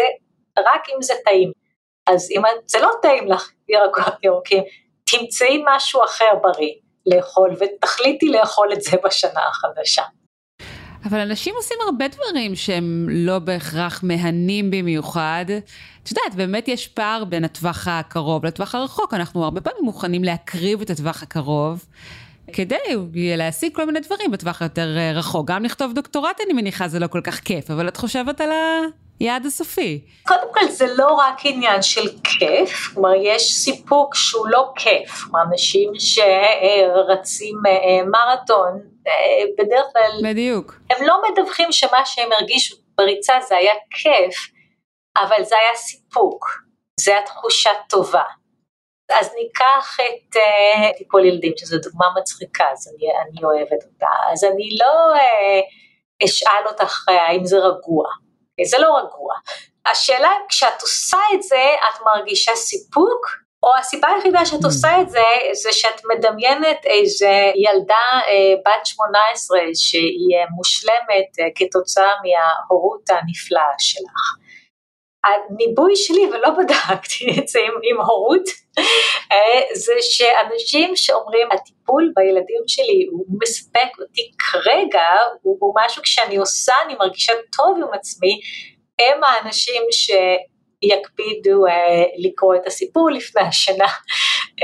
רק 0.57 0.89
אם 0.95 1.01
זה 1.01 1.13
טעים. 1.25 1.51
אז 2.07 2.31
אם 2.31 2.41
זה 2.65 2.79
לא 2.79 2.91
טעים 3.01 3.27
לך 3.27 3.51
ירקות 3.69 4.23
ירוקים, 4.23 4.63
תמצאי 5.11 5.63
משהו 5.65 6.03
אחר 6.03 6.35
בריא 6.41 6.73
לאכול 7.05 7.55
ותחליטי 7.59 8.29
לאכול 8.29 8.73
את 8.73 8.81
זה 8.81 8.97
בשנה 9.03 9.47
החדשה. 9.47 10.03
אבל 11.07 11.19
אנשים 11.19 11.53
עושים 11.57 11.77
הרבה 11.85 12.05
דברים 12.07 12.55
שהם 12.55 13.07
לא 13.09 13.39
בהכרח 13.39 14.03
מהנים 14.03 14.71
במיוחד. 14.71 15.45
את 16.03 16.09
יודעת, 16.11 16.35
באמת 16.35 16.67
יש 16.67 16.87
פער 16.87 17.23
בין 17.23 17.43
הטווח 17.43 17.87
הקרוב 17.87 18.45
לטווח 18.45 18.75
הרחוק. 18.75 19.13
אנחנו 19.13 19.43
הרבה 19.43 19.61
פעמים 19.61 19.83
מוכנים 19.83 20.23
להקריב 20.23 20.81
את 20.81 20.89
הטווח 20.89 21.23
הקרוב. 21.23 21.85
כדי 22.53 22.77
להשיג 23.37 23.75
כל 23.75 23.85
מיני 23.85 23.99
דברים 23.99 24.31
בטווח 24.31 24.61
יותר 24.61 24.97
אה, 24.97 25.11
רחוק. 25.11 25.47
גם 25.47 25.63
לכתוב 25.63 25.93
דוקטורט, 25.93 26.41
אני 26.45 26.53
מניחה, 26.53 26.87
זה 26.87 26.99
לא 26.99 27.07
כל 27.07 27.21
כך 27.23 27.39
כיף, 27.39 27.71
אבל 27.71 27.87
את 27.87 27.97
חושבת 27.97 28.41
על 28.41 28.49
היעד 29.19 29.45
הסופי. 29.45 30.01
קודם 30.27 30.53
כל, 30.53 30.67
זה 30.69 30.85
לא 30.97 31.13
רק 31.13 31.39
עניין 31.43 31.81
של 31.81 32.09
כיף, 32.23 32.91
כלומר, 32.93 33.13
יש 33.23 33.55
סיפוק 33.55 34.15
שהוא 34.15 34.47
לא 34.47 34.71
כיף. 34.75 35.23
כלומר, 35.23 35.39
אנשים 35.51 35.91
שרצים 35.99 37.55
אה, 37.67 38.05
מרתון, 38.05 38.73
אה, 38.75 38.96
בדרך 39.57 39.85
כלל... 39.93 40.31
בדיוק. 40.31 40.73
הם 40.89 41.07
לא 41.07 41.21
מדווחים 41.31 41.71
שמה 41.71 42.05
שהם 42.05 42.29
הרגישו 42.31 42.75
בריצה 42.97 43.33
זה 43.47 43.57
היה 43.57 43.73
כיף, 43.91 44.35
אבל 45.17 45.43
זה 45.43 45.55
היה 45.55 45.75
סיפוק, 45.75 46.45
זה 46.99 47.11
היה 47.11 47.21
תחושה 47.25 47.71
טובה. 47.89 48.23
אז 49.11 49.33
ניקח 49.35 49.97
את 49.99 50.35
uh, 50.35 50.97
טיפול 50.97 51.25
ילדים, 51.25 51.53
שזו 51.57 51.77
דוגמה 51.77 52.05
מצחיקה, 52.19 52.65
אז 52.71 52.87
אני, 52.87 53.07
אני 53.21 53.43
אוהבת 53.43 53.83
אותה, 53.83 54.07
אז 54.31 54.43
אני 54.43 54.69
לא 54.79 55.15
uh, 55.15 56.25
אשאל 56.25 56.67
אותך 56.67 57.05
uh, 57.09 57.11
האם 57.11 57.45
זה 57.45 57.57
רגוע, 57.57 58.05
זה 58.65 58.77
לא 58.79 58.97
רגוע. 58.97 59.33
השאלה, 59.85 60.31
כשאת 60.49 60.81
עושה 60.81 61.17
את 61.33 61.43
זה, 61.43 61.75
את 61.89 62.01
מרגישה 62.05 62.55
סיפוק, 62.55 63.27
או 63.67 63.79
הסיבה 63.79 64.07
היחידה 64.07 64.45
שאת 64.45 64.61
mm. 64.61 64.65
עושה 64.65 65.01
את 65.01 65.09
זה, 65.09 65.27
זה 65.63 65.71
שאת 65.71 66.01
מדמיינת 66.05 66.85
איזה 66.85 67.51
ילדה 67.55 68.07
אה, 68.27 68.53
בת 68.65 68.85
18 68.85 69.59
שהיא 69.75 70.37
מושלמת 70.55 71.29
אה, 71.39 71.45
כתוצאה 71.55 72.11
מההורות 72.23 73.09
הנפלאה 73.09 73.73
שלך. 73.79 74.19
הניבוי 75.25 75.95
שלי, 75.95 76.25
ולא 76.31 76.49
בדקתי 76.49 77.25
את 77.39 77.47
זה 77.47 77.59
עם, 77.59 77.73
עם 77.83 78.01
הורות, 78.01 78.43
אה, 79.31 79.61
זה 79.73 79.93
שאנשים 80.01 80.95
שאומרים 80.95 81.47
הטיפול 81.51 82.11
בילדים 82.15 82.63
שלי 82.67 83.07
הוא 83.11 83.25
מספק 83.41 83.99
אותי 84.01 84.31
כרגע, 84.39 85.07
הוא, 85.41 85.57
הוא 85.59 85.73
משהו 85.77 86.03
כשאני 86.03 86.37
עושה 86.37 86.73
אני 86.85 86.95
מרגישה 86.99 87.33
טוב 87.57 87.77
עם 87.77 87.93
עצמי, 87.93 88.39
הם 88.99 89.23
האנשים 89.23 89.83
ש... 89.91 90.11
יקפידו 90.81 91.65
אה, 91.65 92.03
לקרוא 92.17 92.55
את 92.55 92.67
הסיפור 92.67 93.09
לפני 93.09 93.41
השנה, 93.41 93.87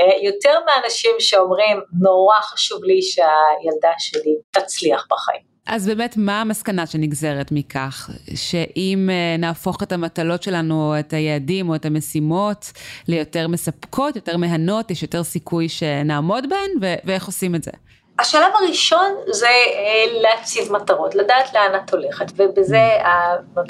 אה, 0.00 0.24
יותר 0.24 0.58
מאנשים 0.66 1.10
שאומרים 1.18 1.80
נורא 2.00 2.40
חשוב 2.40 2.84
לי 2.84 3.02
שהילדה 3.02 3.92
שלי 3.98 4.34
תצליח 4.50 5.06
בחיים. 5.10 5.54
אז 5.66 5.86
באמת, 5.86 6.16
מה 6.16 6.40
המסקנה 6.40 6.86
שנגזרת 6.86 7.52
מכך? 7.52 8.10
שאם 8.34 9.10
אה, 9.12 9.36
נהפוך 9.38 9.82
את 9.82 9.92
המטלות 9.92 10.42
שלנו, 10.42 10.94
את 11.00 11.12
היעדים 11.12 11.68
או 11.68 11.74
את 11.74 11.84
המשימות 11.84 12.72
ליותר 13.08 13.48
מספקות, 13.48 14.16
יותר 14.16 14.36
מהנות, 14.36 14.90
יש 14.90 15.02
יותר 15.02 15.24
סיכוי 15.24 15.68
שנעמוד 15.68 16.48
בהן, 16.48 16.70
ו- 16.82 16.94
ואיך 17.04 17.26
עושים 17.26 17.54
את 17.54 17.62
זה? 17.62 17.70
השלב 18.18 18.52
הראשון 18.54 19.14
זה 19.30 19.46
אה, 19.46 20.20
להציב 20.20 20.72
מטרות, 20.72 21.14
לדעת 21.14 21.54
לאן 21.54 21.80
את 21.84 21.92
הולכת, 21.92 22.26
ובזה 22.36 22.88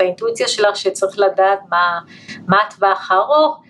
האינטואיציה 0.00 0.48
שלך 0.48 0.76
שצריך 0.76 1.18
לדעת 1.18 1.58
מה, 1.70 2.00
מה 2.48 2.62
הטווח 2.62 3.10
הארוך, 3.10 3.62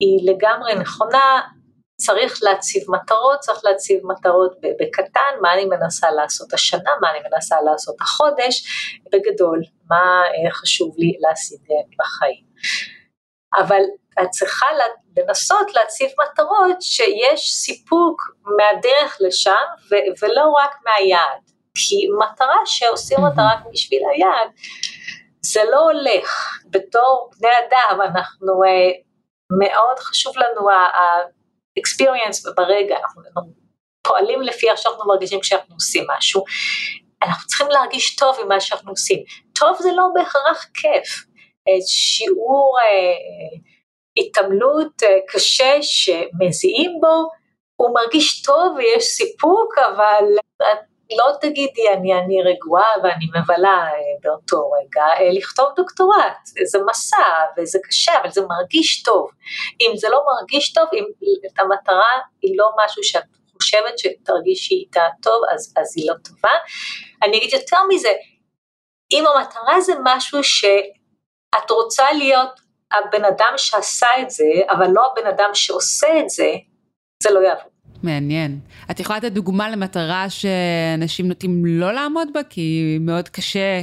היא 0.00 0.30
לגמרי 0.32 0.74
נכונה, 0.74 1.40
צריך 2.00 2.38
להציב 2.42 2.82
מטרות, 2.88 3.40
צריך 3.40 3.64
להציב 3.64 4.00
מטרות 4.06 4.56
בקטן, 4.80 5.40
מה 5.42 5.54
אני 5.54 5.64
מנסה 5.64 6.10
לעשות 6.10 6.52
השנה, 6.52 6.90
מה 7.00 7.10
אני 7.10 7.18
מנסה 7.32 7.56
לעשות 7.60 7.96
החודש, 8.00 8.64
בגדול, 9.12 9.60
מה 9.90 10.22
אה, 10.24 10.50
חשוב 10.50 10.94
לי 10.98 11.12
להשיג 11.20 11.60
בחיים. 11.98 12.44
אבל 13.58 13.82
את 14.22 14.30
צריכה 14.30 14.66
לנסות 15.16 15.74
להציב 15.74 16.10
מטרות 16.24 16.82
שיש 16.82 17.52
סיפוק 17.52 18.22
מהדרך 18.58 19.16
לשם 19.20 19.64
ו- 19.90 20.24
ולא 20.24 20.50
רק 20.50 20.74
מהיעד. 20.84 21.54
כי 21.74 22.08
מטרה 22.18 22.58
שעושים 22.66 23.18
אותה 23.18 23.42
רק 23.42 23.58
בשביל 23.72 24.02
היעד, 24.12 24.50
זה 25.44 25.60
לא 25.70 25.80
הולך. 25.80 26.58
בתור 26.70 27.30
בני 27.40 27.52
אדם 27.68 28.00
אנחנו, 28.02 28.46
uh, 28.46 29.04
מאוד 29.58 29.98
חשוב 29.98 30.34
לנו 30.38 30.70
ה-experience 30.70 32.54
ברגע, 32.56 32.96
אנחנו 32.96 33.22
פועלים 34.02 34.42
לפי 34.42 34.70
איך 34.70 34.78
שאנחנו 34.78 35.06
מרגישים 35.06 35.40
כשאנחנו 35.40 35.74
עושים 35.74 36.04
משהו. 36.16 36.44
אנחנו 37.22 37.46
צריכים 37.46 37.68
להרגיש 37.70 38.16
טוב 38.16 38.36
עם 38.40 38.48
מה 38.48 38.60
שאנחנו 38.60 38.90
עושים. 38.90 39.18
טוב 39.58 39.76
זה 39.78 39.92
לא 39.96 40.04
בהכרח 40.14 40.64
כיף. 40.74 41.24
שיעור 41.86 42.78
uh, 42.78 43.74
התעמלות 44.16 45.02
אה, 45.02 45.18
קשה 45.28 45.78
שמזיעים 45.82 46.98
בו, 47.00 47.28
הוא 47.76 47.94
מרגיש 47.94 48.42
טוב 48.42 48.76
ויש 48.76 49.04
סיפוק, 49.04 49.78
אבל 49.78 50.24
את 50.62 50.78
לא 51.10 51.32
תגידי 51.40 51.88
אני, 51.92 52.14
אני 52.14 52.42
רגועה 52.42 52.92
ואני 53.02 53.26
מבלה 53.40 53.68
אה, 53.68 53.98
באותו 54.22 54.70
רגע, 54.70 55.02
אה, 55.02 55.32
לכתוב 55.32 55.66
דוקטורט, 55.76 56.36
זה 56.70 56.78
מסע 56.86 57.16
וזה 57.56 57.78
קשה, 57.88 58.12
אבל 58.22 58.30
זה 58.30 58.40
מרגיש 58.48 59.02
טוב. 59.02 59.30
אם 59.80 59.96
זה 59.96 60.08
לא 60.08 60.22
מרגיש 60.26 60.72
טוב, 60.72 60.84
אם 60.92 61.04
המטרה 61.58 62.18
היא 62.42 62.54
לא 62.58 62.70
משהו 62.84 63.02
שאת 63.02 63.22
חושבת 63.62 63.98
שתרגישי 63.98 64.74
איתה 64.74 65.02
טוב, 65.22 65.42
אז, 65.54 65.74
אז 65.76 65.96
היא 65.96 66.10
לא 66.10 66.14
טובה. 66.24 66.56
אני 67.22 67.38
אגיד 67.38 67.52
יותר 67.52 67.78
מזה, 67.88 68.12
אם 69.12 69.24
המטרה 69.26 69.80
זה 69.80 69.92
משהו 70.04 70.44
שאת 70.44 71.70
רוצה 71.70 72.12
להיות 72.12 72.60
הבן 72.92 73.24
אדם 73.24 73.52
שעשה 73.56 74.06
את 74.22 74.30
זה, 74.30 74.44
אבל 74.70 74.86
לא 74.92 75.02
הבן 75.12 75.26
אדם 75.26 75.50
שעושה 75.54 76.20
את 76.20 76.30
זה, 76.30 76.52
זה 77.22 77.30
לא 77.30 77.40
יעבוד. 77.40 77.73
מעניין. 78.04 78.58
את 78.90 79.00
יכולה 79.00 79.18
לתת 79.18 79.32
דוגמה 79.32 79.70
למטרה 79.70 80.26
שאנשים 80.30 81.28
נוטים 81.28 81.62
לא 81.66 81.92
לעמוד 81.92 82.28
בה, 82.34 82.40
כי 82.50 82.98
מאוד 83.00 83.28
קשה 83.28 83.80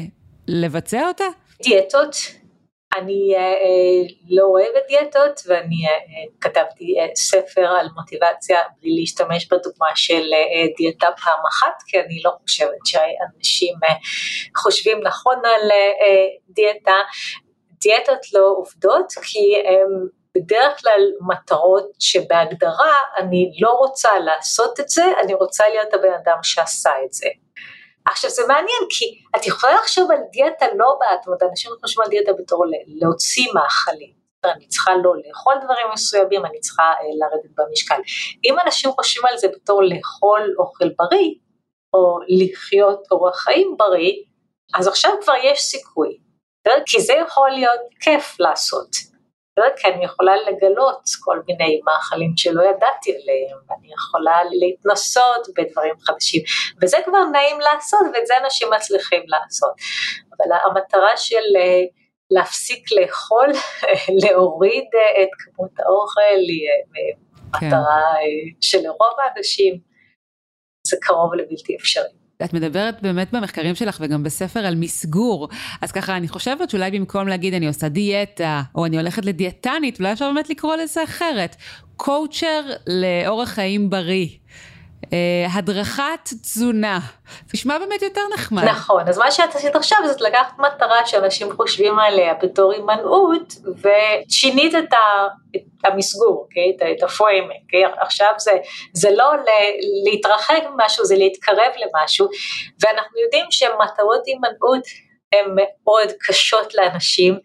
לבצע 0.48 1.08
אותה? 1.08 1.26
דיאטות. 1.64 2.16
אני 2.98 3.36
אה, 3.36 3.42
אה, 3.42 4.08
לא 4.30 4.44
אוהבת 4.44 4.88
דיאטות 4.88 5.42
ואני 5.48 5.88
אה, 5.88 5.92
אה 5.92 6.32
כתבתי 6.42 7.00
אה, 7.00 7.16
ספר 7.16 7.66
על 7.66 7.88
מוטיבציה 7.96 8.58
בלי 8.82 8.96
להשתמש 9.00 9.48
בדוגמה 9.48 9.88
של 9.96 10.24
אה, 10.34 10.68
דיאטה 10.78 11.08
פעם 11.24 11.40
אחת, 11.50 11.84
כי 11.88 12.00
אני 12.00 12.22
לא 12.26 12.32
חושבת 12.42 12.86
שאנשים 12.86 13.76
אה, 13.84 13.96
חושבים 14.58 14.98
נכון 15.04 15.36
על 15.36 15.72
אה, 15.72 16.28
דיאטה. 16.50 16.96
דיאטות 17.82 18.34
לא 18.34 18.54
עובדות 18.58 19.14
כי 19.24 19.56
הן 19.68 20.08
בדרך 20.38 20.82
כלל 20.82 21.02
מטרות 21.28 21.92
שבהגדרה 22.00 22.94
אני 23.18 23.52
לא 23.62 23.72
רוצה 23.72 24.20
לעשות 24.20 24.80
את 24.80 24.90
זה, 24.90 25.06
אני 25.24 25.34
רוצה 25.34 25.70
להיות 25.70 25.94
הבן 25.94 26.14
אדם 26.24 26.38
שעשה 26.44 26.92
את 27.06 27.14
זה. 27.14 27.28
עכשיו 28.06 28.30
זה 28.30 28.42
מעניין 28.48 28.84
כי 28.90 29.06
את 29.36 29.48
יכולה 29.48 29.74
לחשוב 29.74 30.12
על 30.12 30.18
דיאטה 30.32 30.66
לא 30.76 30.98
בעד, 31.00 31.20
זאת 31.26 31.44
אנשים 31.50 31.72
חושבים 31.82 32.04
על 32.04 32.10
דיאטה 32.10 32.32
בתור 32.34 32.66
להוציא 32.88 33.48
מאכלים, 33.54 34.14
אני 34.46 34.68
צריכה 34.68 34.92
לא 35.04 35.14
לאכול 35.28 35.54
דברים 35.64 35.88
מסוימים, 35.94 36.46
אני 36.46 36.60
צריכה 36.60 36.84
אה, 36.84 37.08
לרדת 37.20 37.52
במשקל. 37.58 38.02
אם 38.46 38.56
אנשים 38.66 38.92
חושבים 38.92 39.26
על 39.32 39.38
זה 39.38 39.48
בתור 39.48 39.84
לאכול 39.84 40.56
אוכל 40.60 40.90
בריא, 40.98 41.30
או 41.94 42.20
לחיות 42.28 43.08
אורח 43.12 43.36
חיים 43.36 43.76
בריא, 43.78 44.14
אז 44.74 44.88
עכשיו 44.88 45.12
כבר 45.22 45.34
יש 45.44 45.60
סיכוי, 45.60 46.18
כי 46.86 47.02
זה 47.02 47.14
יכול 47.14 47.50
להיות 47.50 47.82
כיף 48.00 48.40
לעשות. 48.40 49.11
כי 49.78 49.88
אני 49.88 50.06
יכולה 50.06 50.36
לגלות 50.36 51.02
כל 51.24 51.40
מיני 51.48 51.82
מאכלים 51.86 52.34
שלא 52.38 52.62
ידעתי 52.64 53.12
עליהם, 53.12 53.58
ואני 53.70 53.94
יכולה 53.94 54.40
להתנסות 54.52 55.48
בדברים 55.58 55.94
חדשים, 56.00 56.44
וזה 56.82 56.98
כבר 57.06 57.24
נעים 57.32 57.60
לעשות, 57.60 58.00
ואת 58.14 58.28
זה 58.28 58.34
אנשים 58.44 58.68
מצליחים 58.76 59.24
לעשות. 59.28 59.72
אבל 60.38 60.58
המטרה 60.66 61.18
של 61.18 61.56
אה, 61.60 61.82
להפסיק 62.32 62.86
לאכול, 62.92 63.48
להוריד 64.24 64.86
אה, 64.96 65.24
את 65.24 65.30
כמות 65.40 65.80
האוכל, 65.80 66.40
היא 66.48 66.68
אה, 66.70 67.60
כן. 67.60 67.68
מטרה 67.68 68.04
שלרוב 68.62 69.14
האנשים 69.24 69.78
זה 70.88 70.98
קרוב 71.02 71.34
לבלתי 71.34 71.76
אפשרי. 71.76 72.21
את 72.46 72.54
מדברת 72.54 73.02
באמת 73.02 73.32
במחקרים 73.32 73.76
שלך 73.76 73.98
וגם 74.02 74.24
בספר 74.24 74.60
על 74.60 74.76
מסגור, 74.76 75.50
אז 75.82 75.92
ככה 75.92 76.18
אני 76.18 76.28
חושבת 76.28 76.70
שאולי 76.70 76.92
במקום 76.92 77.28
להגיד 77.28 77.54
אני 77.54 77.68
עושה 77.68 77.90
דיאטה, 77.90 78.62
או 78.76 78.86
אני 78.86 78.98
הולכת 78.98 79.26
לדיאטנית, 79.26 80.00
אולי 80.00 80.14
אפשר 80.14 80.32
באמת 80.34 80.50
לקרוא 80.50 80.76
לזה 80.76 81.04
אחרת, 81.04 81.56
קואוצ'ר 81.98 82.62
לאורח 82.88 83.50
חיים 83.50 83.90
בריא. 83.90 84.28
אה, 85.14 85.48
הדרכת 85.54 86.30
תזונה, 86.42 87.00
זה 87.46 87.52
נשמע 87.54 87.78
באמת 87.80 88.02
יותר 88.02 88.22
נחמד. 88.34 88.64
נכון, 88.64 89.08
אז 89.08 89.18
מה 89.18 89.32
שאת 89.32 89.56
עשית 89.56 89.76
עכשיו 89.76 89.98
זה 90.06 90.26
לקחת 90.28 90.60
מטרה 90.60 91.06
שאנשים 91.06 91.52
חושבים 91.52 92.00
עליה 92.00 92.34
בתור 92.34 92.72
הימנעות 92.72 93.54
ושינית 93.64 94.76
את, 94.76 94.94
ה, 94.94 95.28
המסגור, 95.86 96.48
okay? 96.50 96.86
את 96.92 97.04
ה 97.04 97.10
framing, 97.10 97.62
okay? 97.62 98.02
עכשיו 98.02 98.34
זה, 98.38 98.52
זה 98.94 99.10
לא 99.12 99.32
להתרחק 100.06 100.64
ממשהו, 100.74 101.06
זה 101.06 101.16
להתקרב 101.16 101.72
למשהו 101.76 102.28
ואנחנו 102.84 103.20
יודעים 103.20 103.46
שמטרות 103.50 104.22
הימנעות 104.26 104.84
הן 105.34 105.56
מאוד 105.56 106.12
קשות 106.20 106.76
לאנשים, 106.76 107.40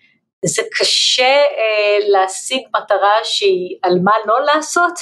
זה 0.45 0.63
קשה 0.79 1.25
אה, 1.25 1.99
להשיג 2.09 2.63
מטרה 2.77 3.15
שהיא 3.25 3.79
על 3.83 3.99
מה 4.05 4.13
לא 4.27 4.45
לעשות, 4.45 4.95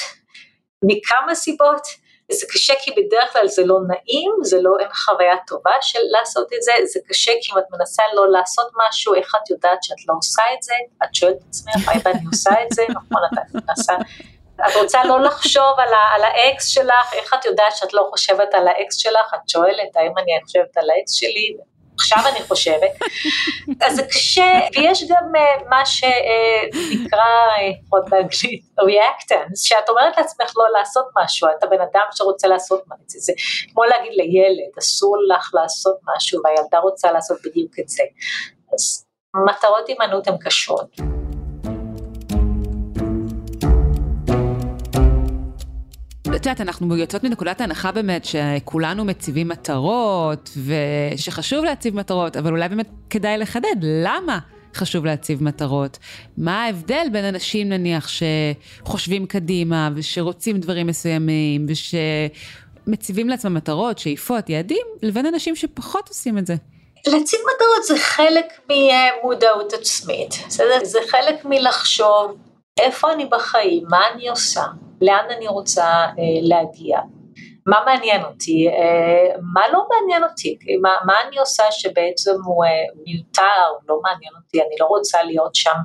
מכמה 0.84 1.34
סיבות. 1.34 2.03
זה 2.33 2.47
קשה 2.52 2.75
כי 2.83 2.90
בדרך 2.90 3.33
כלל 3.33 3.49
זה 3.49 3.62
לא 3.64 3.78
נעים, 3.88 4.33
זה 4.43 4.62
לא, 4.62 4.71
אין 4.81 4.88
חוויה 4.93 5.37
טובה 5.47 5.73
של 5.81 5.99
לעשות 6.11 6.52
את 6.52 6.62
זה, 6.62 6.73
זה 6.85 7.00
קשה 7.09 7.33
כי 7.43 7.52
אם 7.52 7.59
את 7.59 7.64
מנסה 7.71 8.02
לא 8.14 8.31
לעשות 8.31 8.71
משהו, 8.87 9.14
איך 9.14 9.35
את 9.43 9.50
יודעת 9.50 9.83
שאת 9.83 9.97
לא 10.09 10.14
עושה 10.19 10.43
את 10.54 10.62
זה? 10.62 10.75
את 11.04 11.14
שואלת 11.14 11.37
את 11.37 11.43
עצמך, 11.49 11.88
האם 11.88 12.00
אני 12.07 12.26
עושה 12.33 12.50
את 12.50 12.73
זה? 12.73 12.85
נכון, 12.97 13.23
את 13.26 13.54
מנסה. 13.54 13.95
את 14.69 14.76
רוצה 14.83 15.04
לא 15.04 15.21
לחשוב 15.21 15.73
על, 15.78 15.95
ה, 15.95 16.14
על 16.14 16.23
האקס 16.25 16.69
שלך, 16.69 17.12
איך 17.12 17.35
את 17.35 17.45
יודעת 17.45 17.76
שאת 17.76 17.95
לא 17.95 18.07
חושבת 18.11 18.54
על 18.54 18.69
האקס 18.69 18.97
שלך? 18.97 19.35
את 19.35 19.49
שואלת, 19.49 19.97
האם 19.97 20.12
אני 20.19 20.45
חושבת 20.45 20.76
על 20.76 20.90
האקס 20.90 21.12
שלי? 21.12 21.57
עכשיו 21.94 22.18
אני 22.32 22.42
חושבת, 22.42 22.90
אז 23.86 23.96
זה 23.96 24.02
קשה, 24.02 24.60
ויש 24.76 25.04
גם 25.08 25.32
uh, 25.34 25.68
מה 25.70 25.86
שנקרא, 25.86 27.20
אה, 27.20 27.68
לפחות 27.82 28.04
uh, 28.06 28.10
באנגלית, 28.10 28.64
reactance, 28.80 29.56
שאת 29.56 29.88
אומרת 29.88 30.16
לעצמך 30.16 30.52
לא 30.56 30.78
לעשות 30.78 31.06
משהו, 31.22 31.48
אתה 31.58 31.66
בן 31.66 31.80
אדם 31.80 32.06
שרוצה 32.10 32.48
לעשות 32.48 32.82
משהו, 32.86 33.20
זה 33.20 33.32
כמו 33.72 33.84
להגיד 33.84 34.12
לילד, 34.12 34.78
אסור 34.78 35.16
לך 35.34 35.50
לעשות 35.54 35.96
משהו, 36.16 36.40
והילדה 36.44 36.78
רוצה 36.78 37.12
לעשות 37.12 37.38
בדיוק 37.44 37.72
את 37.80 37.88
זה. 37.88 38.02
אז 38.74 39.06
מטרות 39.48 39.88
הימנעות 39.88 40.26
הן 40.26 40.36
קשות. 40.36 41.13
את 46.44 46.48
יודעת, 46.48 46.60
אנחנו 46.60 46.96
יוצאות 46.96 47.24
מנקודת 47.24 47.60
ההנחה 47.60 47.92
באמת 47.92 48.24
שכולנו 48.24 49.04
מציבים 49.04 49.48
מטרות, 49.48 50.50
ושחשוב 51.14 51.64
להציב 51.64 51.96
מטרות, 51.96 52.36
אבל 52.36 52.50
אולי 52.50 52.69
באמת 52.69 52.88
כדאי 53.10 53.38
לחדד, 53.38 53.76
למה 53.82 54.38
חשוב 54.75 55.04
להציב 55.04 55.42
מטרות? 55.42 55.99
מה 56.38 56.64
ההבדל 56.64 57.06
בין 57.12 57.25
אנשים 57.25 57.69
נניח 57.69 58.08
שחושבים 58.08 59.26
קדימה, 59.26 59.90
ושרוצים 59.95 60.58
דברים 60.58 60.86
מסוימים, 60.86 61.66
ושמציבים 62.86 63.28
לעצמם 63.28 63.54
מטרות, 63.54 63.99
שאיפות, 63.99 64.50
יעדים, 64.50 64.86
לבין 65.02 65.26
אנשים 65.26 65.56
שפחות 65.56 66.08
עושים 66.08 66.38
את 66.38 66.47
זה? 66.47 66.54
להציב 67.06 67.40
מטרות 67.40 67.84
זה 67.86 67.99
חלק 67.99 68.47
ממודעות 68.71 69.73
עצמית, 69.73 70.34
בסדר? 70.49 70.84
זה 70.84 70.99
חלק 71.10 71.45
מלחשוב 71.45 72.36
איפה 72.80 73.13
אני 73.13 73.26
בחיים, 73.26 73.84
מה 73.91 74.08
אני 74.15 74.28
עושה, 74.28 74.63
לאן 75.00 75.26
אני 75.30 75.47
רוצה 75.49 75.84
אה, 75.84 76.13
להגיע, 76.43 77.00
מה 77.67 77.82
מעניין 77.87 78.25
אותי, 78.25 78.69
אה, 78.69 79.37
מה 79.54 79.69
לא 79.69 79.84
מעניין 79.91 80.25
אותי, 80.25 80.58
מה, 80.82 80.91
מה 81.06 81.15
אני 81.28 81.39
עושה 81.39 81.65
שבעצם 81.71 82.30
הוא 82.45 82.65
אה, 82.65 82.71
מיותר, 83.06 83.65
לא 83.89 83.99
מעניין 84.02 84.32
אותי, 84.37 84.60
אני 84.60 84.76
לא 84.80 84.87
רוצה 84.87 85.23
להיות 85.23 85.54
שם. 85.54 85.76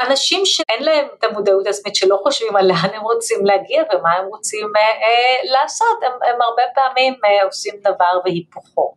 אנשים 0.00 0.40
שאין 0.44 0.82
להם 0.82 1.06
את 1.18 1.24
המודעות 1.24 1.66
העצמית, 1.66 1.96
שלא 1.96 2.18
חושבים 2.22 2.56
על 2.56 2.66
לאן 2.66 2.94
הם 2.94 3.02
רוצים 3.02 3.46
להגיע 3.46 3.82
ומה 3.82 4.12
הם 4.12 4.26
רוצים 4.26 4.72
אה, 4.76 4.82
אה, 4.82 5.52
לעשות, 5.52 5.98
הם, 6.02 6.12
הם 6.12 6.42
הרבה 6.42 6.62
פעמים 6.74 7.14
אה, 7.24 7.44
עושים 7.44 7.74
דבר 7.80 8.20
והיפוכו. 8.24 8.94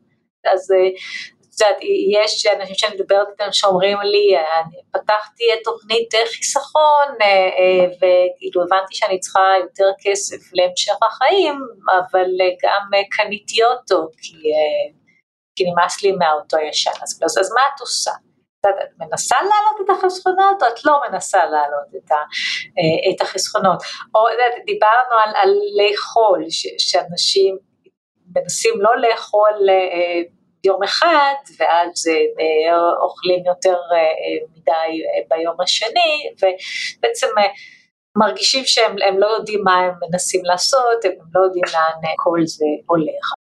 אז 0.53 0.71
אה, 0.71 0.89
יודעת, 1.61 1.77
יש 2.23 2.45
אנשים 2.45 2.75
שאני 2.75 2.95
מדברת 2.95 3.27
איתם 3.31 3.51
שאומרים 3.51 3.97
לי, 4.01 4.37
אני 4.37 4.77
פתחתי 4.91 5.43
את 5.53 5.59
תוכנית 5.63 6.13
חיסכון 6.25 7.07
אה, 7.21 7.85
וכאילו 7.97 8.63
הבנתי 8.63 8.95
שאני 8.95 9.19
צריכה 9.19 9.41
יותר 9.61 9.89
כסף 10.01 10.53
להמשך 10.53 10.95
החיים, 11.07 11.59
אבל 11.97 12.29
גם 12.63 12.81
קניתי 13.11 13.63
אותו 13.63 14.07
כי, 14.21 14.35
אה, 14.35 14.93
כי 15.55 15.63
נמאס 15.71 16.03
לי 16.03 16.11
מהאוטו 16.11 16.57
הישן, 16.57 16.91
אז, 17.01 17.19
אז 17.39 17.51
מה 17.55 17.61
את 17.75 17.79
עושה? 17.79 18.11
את 18.65 18.99
מנסה 18.99 19.35
להעלות 19.35 19.85
את 19.85 19.89
החסכונות 19.89 20.63
או 20.63 20.67
את 20.67 20.85
לא 20.85 20.99
מנסה 21.09 21.45
להעלות 21.45 21.87
את, 21.97 22.11
ה, 22.11 22.15
אה, 22.15 23.11
את 23.11 23.21
החסכונות? 23.21 23.79
או 24.15 24.21
דיברנו 24.65 25.15
על, 25.25 25.33
על 25.35 25.49
לאכול, 25.77 26.45
ש, 26.49 26.67
שאנשים 26.77 27.57
מנסים 28.35 28.73
לא 28.81 28.91
לאכול 28.97 29.53
יום 30.67 30.83
אחד, 30.83 31.33
ואז 31.59 32.07
אה, 32.39 32.77
אוכלים 33.03 33.45
יותר 33.45 33.77
אה, 33.93 34.47
מדי 34.55 34.71
אה, 35.07 35.37
ביום 35.37 35.61
השני, 35.61 36.13
ובעצם 36.37 37.27
מרגישים 38.17 38.63
שהם 38.65 39.17
לא 39.19 39.27
יודעים 39.27 39.61
מה 39.63 39.75
הם 39.75 39.93
מנסים 40.09 40.41
לעשות, 40.45 41.05
הם 41.05 41.11
לא 41.35 41.41
יודעים 41.43 41.65
לאן 41.73 42.13
כל 42.17 42.39
זה 42.45 42.65
הולך. 42.85 43.46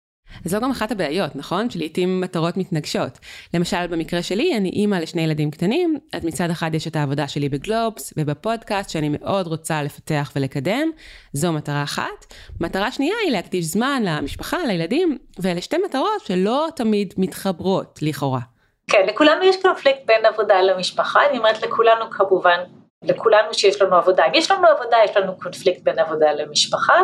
זו 0.45 0.60
גם 0.60 0.71
אחת 0.71 0.91
הבעיות, 0.91 1.36
נכון? 1.36 1.69
שלעיתים 1.69 2.21
מטרות 2.21 2.58
מתנגשות. 2.58 3.19
למשל, 3.53 3.88
במקרה 3.88 4.23
שלי, 4.23 4.58
אני 4.58 4.69
אימא 4.69 4.95
לשני 4.95 5.21
ילדים 5.21 5.51
קטנים, 5.51 5.97
אז 6.13 6.25
מצד 6.25 6.49
אחד 6.49 6.75
יש 6.75 6.88
את 6.88 6.95
העבודה 6.95 7.27
שלי 7.27 7.49
בגלובס 7.49 8.13
ובפודקאסט 8.17 8.89
שאני 8.89 9.10
מאוד 9.10 9.47
רוצה 9.47 9.84
לפתח 9.84 10.32
ולקדם, 10.36 10.89
זו 11.34 11.51
מטרה 11.53 11.84
אחת. 11.84 12.34
מטרה 12.60 12.91
שנייה 12.91 13.15
היא 13.23 13.32
להקדיש 13.32 13.65
זמן 13.65 14.03
למשפחה, 14.06 14.58
לילדים, 14.67 15.17
ואלה 15.39 15.62
שתי 15.62 15.77
מטרות 15.86 16.21
שלא 16.25 16.67
תמיד 16.75 17.13
מתחברות, 17.17 17.99
לכאורה. 18.01 18.39
כן, 18.88 19.06
לכולנו 19.08 19.43
יש 19.43 19.56
קונפליקט 19.62 19.99
בין 20.06 20.25
עבודה 20.25 20.62
למשפחה, 20.62 21.19
אני 21.29 21.38
אומרת 21.38 21.62
לכולנו 21.62 22.10
כמובן 22.12 22.58
לכולנו 23.04 23.54
שיש 23.54 23.82
לנו 23.82 23.96
עבודה. 23.96 24.26
אם 24.26 24.34
יש 24.34 24.52
לנו 24.52 24.68
עבודה, 24.68 24.98
יש 25.06 25.18
לנו 25.18 25.38
קונפליקט 25.38 25.82
בין 25.82 26.00
עבודה 26.00 26.32
למשפחה. 26.32 27.02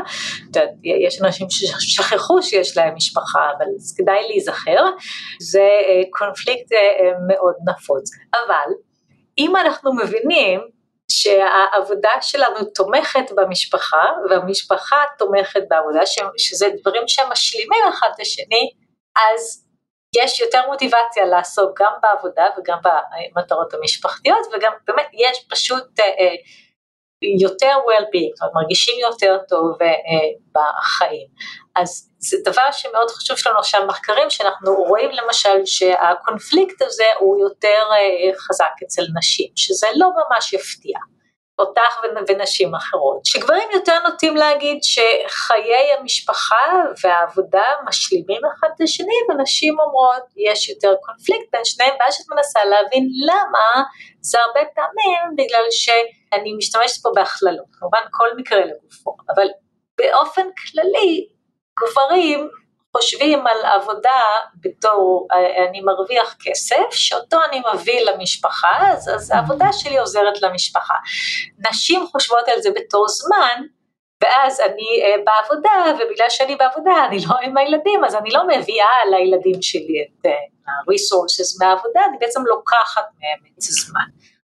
יש 1.05 1.21
אנשים 1.21 1.47
ששכחו 1.49 2.41
שיש 2.41 2.77
להם 2.77 2.95
משפחה, 2.95 3.49
אבל 3.57 3.65
כדאי 3.97 4.27
להיזכר. 4.27 4.85
זה 5.41 5.59
אה, 5.59 6.01
קונפליקט 6.09 6.71
אה, 6.71 6.77
אה, 6.77 7.11
מאוד 7.27 7.55
נפוץ. 7.69 8.11
אבל 8.33 8.73
אם 9.37 9.55
אנחנו 9.55 9.95
מבינים 9.95 10.59
שהעבודה 11.11 12.09
שלנו 12.21 12.63
תומכת 12.75 13.31
במשפחה, 13.35 14.05
והמשפחה 14.29 15.03
תומכת 15.17 15.61
בעבודה, 15.69 16.01
שזה 16.37 16.67
דברים 16.81 17.03
שמשלימים 17.07 17.81
אחד 17.89 18.07
את 18.15 18.19
השני, 18.19 18.69
אז 19.15 19.68
יש 20.15 20.39
יותר 20.39 20.61
מוטיבציה 20.67 21.25
לעסוק 21.25 21.81
גם 21.81 21.91
בעבודה 22.01 22.45
וגם 22.57 22.77
במטרות 23.35 23.73
המשפחתיות 23.73 24.47
וגם 24.53 24.71
באמת 24.87 25.07
יש 25.13 25.45
פשוט 25.49 25.99
אה, 25.99 26.05
אה, 26.05 26.35
יותר 27.41 27.75
well-being, 27.87 28.33
זאת 28.35 28.41
אומרת 28.41 28.55
מרגישים 28.55 28.99
יותר 28.99 29.37
טוב 29.49 29.77
אה, 29.81 29.87
בחיים. 30.53 31.27
אז 31.75 32.09
זה 32.19 32.37
דבר 32.45 32.71
שמאוד 32.71 33.09
חשוב 33.09 33.37
שלנו 33.37 33.59
עכשיו 33.59 33.85
מחקרים 33.87 34.29
שאנחנו 34.29 34.75
רואים 34.75 35.09
למשל 35.11 35.65
שהקונפליקט 35.65 36.81
הזה 36.81 37.03
הוא 37.19 37.39
יותר 37.39 37.83
חזק 38.47 38.71
אצל 38.85 39.03
נשים, 39.17 39.47
שזה 39.55 39.87
לא 39.95 40.09
ממש 40.09 40.53
יפתיע. 40.53 40.97
אותך 41.59 42.01
ונשים 42.27 42.75
אחרות, 42.75 43.25
שגברים 43.25 43.69
יותר 43.73 43.99
נוטים 44.03 44.35
להגיד 44.35 44.79
שחיי 44.83 45.93
המשפחה 45.99 46.65
והעבודה 47.03 47.63
משלימים 47.87 48.41
אחד 48.53 48.67
את 48.75 48.81
השני, 48.81 49.19
ונשים 49.29 49.79
אומרות 49.79 50.23
יש 50.37 50.69
יותר 50.69 50.93
קונפליקט 51.01 51.51
בין 51.51 51.65
שניהם, 51.65 51.95
ואז 51.99 52.13
שאת 52.13 52.25
מנסה 52.35 52.65
להבין 52.65 53.07
למה, 53.27 53.83
זה 54.21 54.37
הרבה 54.41 54.69
פעמים 54.75 55.35
בגלל 55.37 55.65
שאני 55.69 56.53
משתמשת 56.57 57.03
פה 57.03 57.09
בהכללות, 57.15 57.65
כמובן 57.79 58.01
כל 58.11 58.29
מקרה 58.37 58.59
לגופו, 58.65 59.15
אבל 59.35 59.47
באופן 59.97 60.41
כללי 60.41 61.27
גברים 61.79 62.49
חושבים 62.97 63.47
על 63.47 63.65
עבודה 63.65 64.21
בתור 64.55 65.27
אני 65.69 65.81
מרוויח 65.81 66.35
כסף, 66.43 66.91
שאותו 66.91 67.37
אני 67.49 67.61
מביא 67.73 68.01
למשפחה, 68.01 68.91
אז, 68.91 69.09
אז 69.15 69.31
העבודה 69.31 69.73
שלי 69.73 69.97
עוזרת 69.97 70.41
למשפחה. 70.41 70.93
נשים 71.69 72.07
חושבות 72.11 72.47
על 72.47 72.61
זה 72.61 72.69
בתור 72.71 73.07
זמן, 73.07 73.63
ואז 74.23 74.59
אני 74.59 75.01
uh, 75.01 75.21
בעבודה, 75.25 76.03
ובגלל 76.03 76.29
שאני 76.29 76.55
בעבודה 76.55 76.91
אני 77.07 77.17
לא 77.29 77.35
עם 77.41 77.57
הילדים, 77.57 78.05
אז 78.05 78.15
אני 78.15 78.29
לא 78.29 78.47
מביאה 78.47 79.05
לילדים 79.11 79.61
שלי 79.61 80.03
את 80.03 80.25
uh, 80.25 80.29
ה-resources 80.69 81.59
מהעבודה, 81.59 82.01
אני 82.09 82.17
בעצם 82.19 82.41
לוקחת 82.45 83.05
מהם 83.19 83.53
את 83.53 83.57
הזמן. 83.57 84.05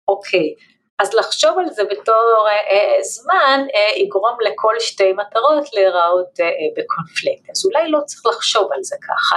אוקיי, 0.09 0.55
אז 0.99 1.15
לחשוב 1.15 1.59
על 1.59 1.71
זה 1.71 1.83
בתור 1.85 2.47
אה, 2.49 2.53
אה, 2.53 3.03
זמן 3.03 3.61
אה, 3.75 4.03
יגרום 4.03 4.37
לכל 4.41 4.75
שתי 4.79 5.13
מטרות 5.13 5.75
להיראות 5.75 6.41
אה, 6.41 6.47
אה, 6.47 6.51
בקונפליקט, 6.77 7.51
אז 7.51 7.65
אולי 7.67 7.91
לא 7.91 8.01
צריך 8.07 8.27
לחשוב 8.27 8.73
על 8.73 8.83
זה 8.83 8.97
ככה. 9.03 9.37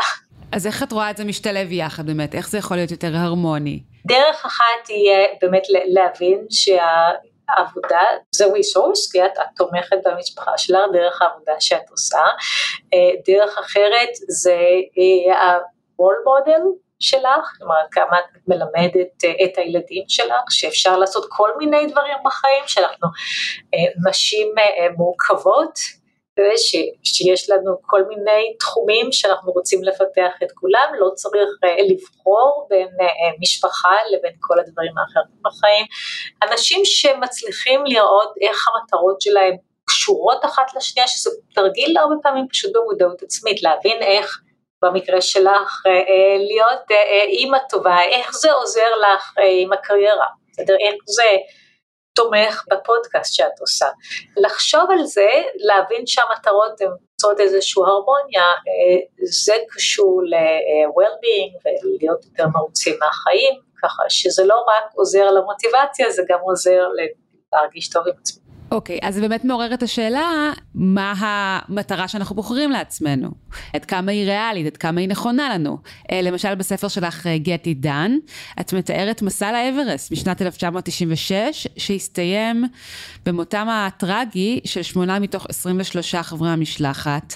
אז 0.51 0.67
איך 0.67 0.83
את 0.83 0.91
רואה 0.91 1.09
את 1.11 1.17
זה 1.17 1.25
משתלב 1.25 1.71
יחד 1.71 2.05
באמת? 2.05 2.35
איך 2.35 2.49
זה 2.49 2.57
יכול 2.57 2.77
להיות 2.77 2.91
יותר 2.91 3.07
הרמוני? 3.13 3.83
דרך 4.07 4.45
אחת 4.45 4.63
תהיה 4.85 5.27
באמת 5.41 5.63
להבין 5.69 6.45
שהעבודה 6.49 8.01
זה 8.31 8.45
resource, 8.45 9.11
כי 9.11 9.25
את, 9.25 9.31
את 9.37 9.47
תומכת 9.55 9.97
במשפחה 10.05 10.57
שלך 10.57 10.79
דרך 10.93 11.21
העבודה 11.21 11.53
שאת 11.59 11.89
עושה. 11.91 12.23
אה, 12.93 12.99
דרך 13.27 13.57
אחרת 13.57 14.09
זה 14.29 14.57
ה-role 15.31 16.23
model 16.27 16.86
שלך, 16.99 17.57
כלומר 17.57 17.75
כמה 17.91 18.19
את 18.19 18.47
מלמדת 18.47 19.25
אה, 19.25 19.45
את 19.45 19.57
הילדים 19.57 20.03
שלך, 20.07 20.41
שאפשר 20.49 20.97
לעשות 20.97 21.25
כל 21.29 21.49
מיני 21.57 21.85
דברים 21.85 22.17
בחיים, 22.25 22.63
שאנחנו 22.67 23.07
אה, 23.73 24.09
נשים 24.09 24.53
אה, 24.57 24.87
מורכבות, 24.97 25.79
ש, 26.57 26.75
שיש 27.03 27.49
לנו 27.49 27.77
כל 27.81 28.03
מיני 28.07 28.55
תחומים 28.59 29.11
שאנחנו 29.11 29.51
רוצים 29.51 29.83
לפתח 29.83 30.43
את 30.43 30.51
כולם, 30.55 30.91
לא 30.99 31.09
צריך 31.15 31.49
לבחור 31.89 32.67
בין 32.69 32.87
משפחה 33.41 33.93
לבין 34.11 34.33
כל 34.39 34.59
הדברים 34.59 34.91
האחרים 34.97 35.37
בחיים. 35.41 35.85
אנשים 36.43 36.81
שמצליחים 36.85 37.85
לראות 37.85 38.33
איך 38.41 38.67
המטרות 38.67 39.21
שלהם 39.21 39.55
קשורות 39.85 40.45
אחת 40.45 40.75
לשנייה, 40.75 41.07
שזה 41.07 41.29
תרגיל 41.53 41.97
הרבה 41.97 42.15
פעמים 42.23 42.47
פשוט 42.47 42.71
במודעות 42.75 43.23
עצמית, 43.23 43.63
להבין 43.63 44.01
איך 44.01 44.41
במקרה 44.81 45.21
שלך 45.21 45.83
אה, 45.87 45.91
אה, 45.91 46.37
להיות 46.37 46.91
אה, 46.91 47.23
אימא 47.23 47.57
טובה, 47.69 48.01
איך 48.01 48.33
זה 48.33 48.51
עוזר 48.51 48.95
לך 49.01 49.33
עם 49.61 49.73
הקריירה, 49.73 50.27
בסדר? 50.51 50.75
איך 50.79 50.95
זה 51.05 51.23
תומך 52.15 52.63
בפודקאסט 52.71 53.33
שאת 53.33 53.59
עושה. 53.59 53.85
לחשוב 54.37 54.91
על 54.91 55.05
זה, 55.05 55.29
להבין 55.55 56.07
שהמטרות 56.07 56.81
הן 56.81 56.87
יוצרות 57.11 57.39
איזושהי 57.39 57.83
הרמוניה, 57.85 58.43
זה 59.23 59.53
קשור 59.69 60.21
ל-well-being 60.23 61.61
ולהיות 61.65 62.25
יותר 62.25 62.45
מרוצים 62.53 62.95
מהחיים, 62.99 63.61
ככה 63.83 64.03
שזה 64.09 64.45
לא 64.45 64.55
רק 64.55 64.83
עוזר 64.95 65.31
למוטיבציה, 65.31 66.11
זה 66.11 66.23
גם 66.29 66.39
עוזר 66.39 66.83
להרגיש 67.53 67.89
טוב 67.89 68.07
עם 68.07 68.13
עצמי. 68.19 68.46
אוקיי, 68.71 68.97
okay, 68.97 69.07
אז 69.07 69.19
באמת 69.19 69.45
מעורר 69.45 69.73
את 69.73 69.83
השאלה, 69.83 70.51
מה 70.75 71.13
המטרה 71.17 72.07
שאנחנו 72.07 72.35
בוחרים 72.35 72.71
לעצמנו? 72.71 73.29
עד 73.73 73.85
כמה 73.85 74.11
היא 74.11 74.25
ריאלית, 74.25 74.65
עד 74.65 74.77
כמה 74.77 75.01
היא 75.01 75.09
נכונה 75.09 75.49
לנו? 75.53 75.77
אה, 76.11 76.21
למשל 76.21 76.55
בספר 76.55 76.87
שלך, 76.87 77.27
גטי 77.37 77.73
דן, 77.73 78.11
את 78.59 78.73
מתארת 78.73 79.21
מסע 79.21 79.51
לאברסט 79.51 80.11
משנת 80.11 80.41
1996, 80.41 81.67
שהסתיים 81.77 82.65
במותם 83.25 83.67
הטרגי 83.69 84.59
של 84.65 84.81
שמונה 84.81 85.19
מתוך 85.19 85.45
23 85.49 86.15
חברי 86.15 86.49
המשלחת. 86.49 87.33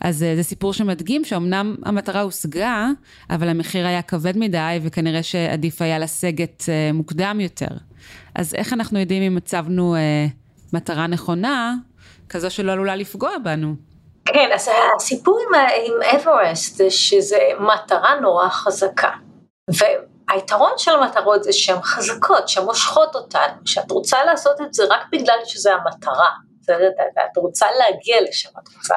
אז 0.00 0.22
אה, 0.22 0.36
זה 0.36 0.42
סיפור 0.42 0.72
שמדגים 0.72 1.24
שאומנם 1.24 1.76
המטרה 1.84 2.20
הושגה, 2.20 2.88
אבל 3.30 3.48
המחיר 3.48 3.86
היה 3.86 4.02
כבד 4.02 4.38
מדי, 4.38 4.78
וכנראה 4.82 5.22
שעדיף 5.22 5.82
היה 5.82 5.98
לסגת 5.98 6.64
אה, 6.68 6.92
מוקדם 6.92 7.38
יותר. 7.40 7.76
אז 8.34 8.54
איך 8.54 8.72
אנחנו 8.72 8.98
יודעים 8.98 9.22
אם 9.22 9.34
מצבנו... 9.34 9.96
מטרה 10.72 11.06
נכונה, 11.06 11.74
כזו 12.28 12.50
שלא 12.50 12.72
עלולה 12.72 12.96
לפגוע 12.96 13.30
בנו. 13.44 13.74
כן, 14.24 14.50
אז 14.54 14.70
הסיפור 14.96 15.40
עם, 15.40 15.54
עם 15.54 15.94
אברסט 16.02 16.76
זה 16.76 16.90
שזה 16.90 17.38
מטרה 17.60 18.20
נורא 18.20 18.48
חזקה. 18.48 19.10
והיתרון 19.70 20.72
של 20.76 20.90
המטרות 20.90 21.42
זה 21.44 21.52
שהן 21.52 21.82
חזקות, 21.82 22.48
שהן 22.48 22.64
מושכות 22.64 23.14
אותנו, 23.14 23.54
שאת 23.64 23.90
רוצה 23.90 24.24
לעשות 24.24 24.60
את 24.60 24.74
זה 24.74 24.84
רק 24.90 25.00
בגלל 25.12 25.38
שזה 25.44 25.74
המטרה. 25.74 26.30
את 26.64 27.36
רוצה 27.36 27.66
להגיע 27.78 28.16
לשם, 28.28 28.48
את 28.62 28.68
רוצה 28.76 28.94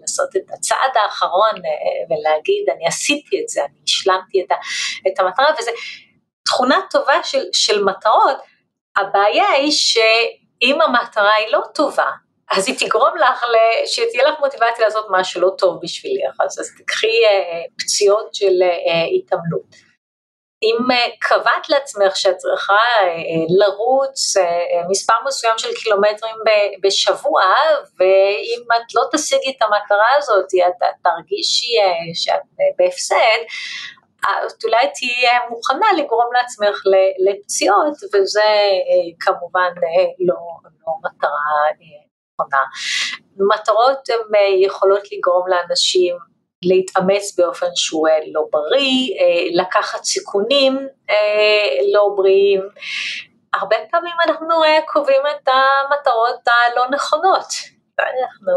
לעשות 0.00 0.36
את 0.36 0.50
הצעד 0.54 0.92
האחרון 1.04 1.54
אה, 1.56 2.16
ולהגיד, 2.16 2.64
אני 2.76 2.86
עשיתי 2.86 3.40
את 3.42 3.48
זה, 3.48 3.60
אני 3.60 3.78
השלמתי 3.84 4.44
את, 4.44 4.56
את 5.06 5.20
המטרה, 5.20 5.46
וזו 5.58 5.70
תכונה 6.44 6.80
טובה 6.90 7.22
של, 7.22 7.44
של 7.52 7.84
מטרות. 7.84 8.36
הבעיה 8.96 9.48
היא 9.48 9.72
ש... 9.72 9.98
אם 10.64 10.80
המטרה 10.82 11.34
היא 11.34 11.52
לא 11.52 11.60
טובה, 11.74 12.10
אז 12.50 12.68
היא 12.68 12.76
תגרום 12.78 13.16
לך, 13.16 13.44
שתהיה 13.86 14.28
לך 14.28 14.40
מוטיבציה 14.40 14.84
לעשות 14.84 15.06
משהו 15.10 15.40
לא 15.40 15.50
טוב 15.58 15.78
בשבילך, 15.82 16.40
אז, 16.44 16.70
תקחי 16.78 17.24
אה, 17.24 17.62
פציעות 17.78 18.34
של 18.34 18.62
אה, 18.62 19.04
התעמלות. 19.16 19.94
אם 20.62 20.90
אה, 20.90 21.06
קבעת 21.20 21.68
לעצמך 21.68 22.16
שאת 22.16 22.36
צריכה 22.36 22.82
לרוץ 23.58 24.34
מספר 24.90 25.14
מסוים 25.26 25.58
של 25.58 25.74
קילומטרים 25.74 26.36
בשבוע, 26.82 27.42
ואם 27.98 28.62
את 28.76 28.94
לא 28.94 29.02
תשיגי 29.12 29.50
את 29.56 29.62
המטרה 29.62 30.06
הזאת, 30.16 30.46
את 30.66 30.86
תרגישי 31.02 31.72
שאת 32.14 32.40
בהפסד, 32.78 33.40
את 34.24 34.64
אולי 34.64 34.90
תהיה 34.94 35.38
מוכנה 35.50 35.86
לגרום 35.96 36.30
לעצמך 36.32 36.82
לפציעות, 37.28 37.94
וזה 38.14 38.40
אה, 38.40 39.10
כמובן 39.20 39.72
אה, 39.82 40.04
לא, 40.26 40.34
לא 40.86 40.92
מטרה 41.04 41.56
אה, 41.66 42.04
נכונה. 42.34 42.64
מטרות 43.54 44.08
הן 44.08 44.44
יכולות 44.60 45.02
לגרום 45.12 45.48
לאנשים 45.48 46.16
להתאמץ 46.64 47.38
באופן 47.38 47.66
שהוא 47.74 48.08
לא 48.32 48.42
בריא, 48.52 49.08
לקחת 49.60 50.04
סיכונים 50.04 50.88
לא 51.92 52.08
בריאים. 52.16 52.60
הרבה 53.54 53.76
פעמים 53.90 54.12
אנחנו 54.26 54.48
קובעים 54.86 55.22
את 55.26 55.48
המטרות 55.48 56.40
הלא 56.48 56.84
נכונות. 56.90 57.48
אנחנו 57.98 58.52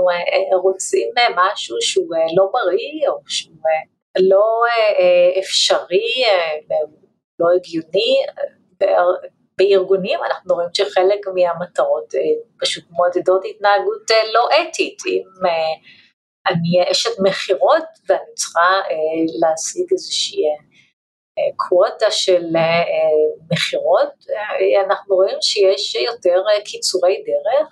רוצים 0.63 1.09
משהו 1.35 1.77
שהוא 1.81 2.15
לא 2.37 2.49
בריא 2.53 3.09
או 3.09 3.19
שהוא 3.27 3.55
לא 4.19 4.61
אה, 4.99 5.39
אפשרי, 5.39 6.23
אה, 6.25 6.77
לא 7.39 7.47
הגיוני, 7.55 8.15
בארגונים 9.57 10.19
אנחנו 10.23 10.55
רואים 10.55 10.69
שחלק 10.73 11.19
מהמטרות 11.35 12.15
אה, 12.15 12.21
פשוט 12.59 12.83
מעודדות 12.89 13.41
התנהגות 13.49 14.11
לא 14.33 14.49
אתית, 14.61 14.97
אם 15.07 15.23
אני 16.47 16.91
אשת 16.91 17.19
מכירות 17.19 17.83
ואני 18.09 18.33
צריכה 18.35 18.81
להשיג 19.39 19.85
איזושהי 19.91 20.43
קווטה 21.55 22.11
של 22.11 22.43
אה, 22.55 22.83
מכירות, 23.51 24.13
אה, 24.29 24.85
אנחנו 24.85 25.15
רואים 25.15 25.37
שיש 25.41 25.95
יותר 25.95 26.41
אה, 26.49 26.61
קיצורי 26.61 27.23
דרך 27.25 27.69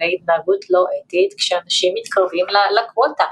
והתנהגות 0.00 0.70
לא 0.70 0.84
אתית 0.98 1.34
כשאנשים 1.38 1.94
מתקרבים 1.94 2.46
לקווטה. 2.70 3.24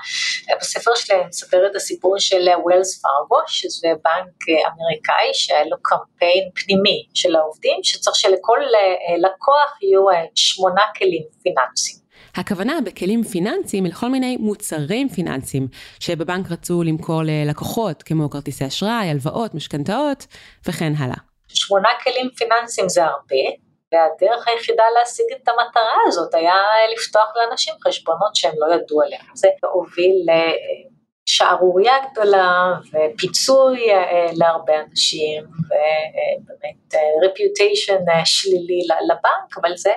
בספר 0.61 0.95
שלהם 0.95 1.29
מספר 1.29 1.67
את 1.67 1.77
הסיפור 1.77 2.19
של 2.19 2.49
ווילס 2.63 3.03
פארגו, 3.03 3.41
שזה 3.47 3.89
בנק 3.89 4.59
אמריקאי 4.67 5.31
שהיה 5.33 5.65
לו 5.65 5.77
קמפיין 5.83 6.51
פנימי 6.55 7.07
של 7.15 7.37
העובדים, 7.37 7.79
שצריך 7.83 8.17
שלכל 8.17 8.59
לקוח 9.19 9.79
יהיו 9.83 10.05
שמונה 10.35 10.83
כלים 10.99 11.23
פיננסיים. 11.43 12.06
הכוונה 12.37 12.79
בכלים 12.85 13.23
פיננסיים 13.23 13.87
לכל 13.87 14.09
מיני 14.09 14.37
מוצרים 14.37 15.09
פיננסיים 15.09 15.69
שבבנק 16.01 16.51
רצו 16.51 16.83
למכור 16.83 17.23
ללקוחות, 17.25 18.03
כמו 18.03 18.31
כרטיסי 18.31 18.67
אשראי, 18.67 19.11
הלוואות, 19.11 19.55
משכנתאות 19.55 20.27
וכן 20.69 20.93
הלאה. 20.99 21.17
שמונה 21.49 21.89
כלים 22.05 22.31
פיננסיים 22.37 22.89
זה 22.89 23.05
הרבה, 23.05 23.45
והדרך 23.93 24.49
היחידה 24.49 24.85
להשיג 24.99 25.27
את 25.37 25.49
המטרה 25.49 25.99
הזאת 26.07 26.35
היה 26.35 26.55
לפתוח 26.93 27.33
לאנשים 27.37 27.75
חשבונות 27.87 28.37
שהם 28.37 28.55
לא 28.59 28.75
ידעו 28.75 29.03
עליהם. 29.03 29.25
זה 29.35 29.49
הוביל 29.73 30.27
שערורייה 31.27 31.95
גדולה 32.11 32.75
ופיצוי 32.93 33.91
אה, 33.93 34.27
להרבה 34.37 34.75
אנשים 34.91 35.45
ובאמת 35.45 36.95
רפיוטיישן 37.25 38.09
אה, 38.09 38.23
שלילי 38.25 38.81
לבנק, 39.09 39.59
אבל 39.61 39.77
זה, 39.77 39.93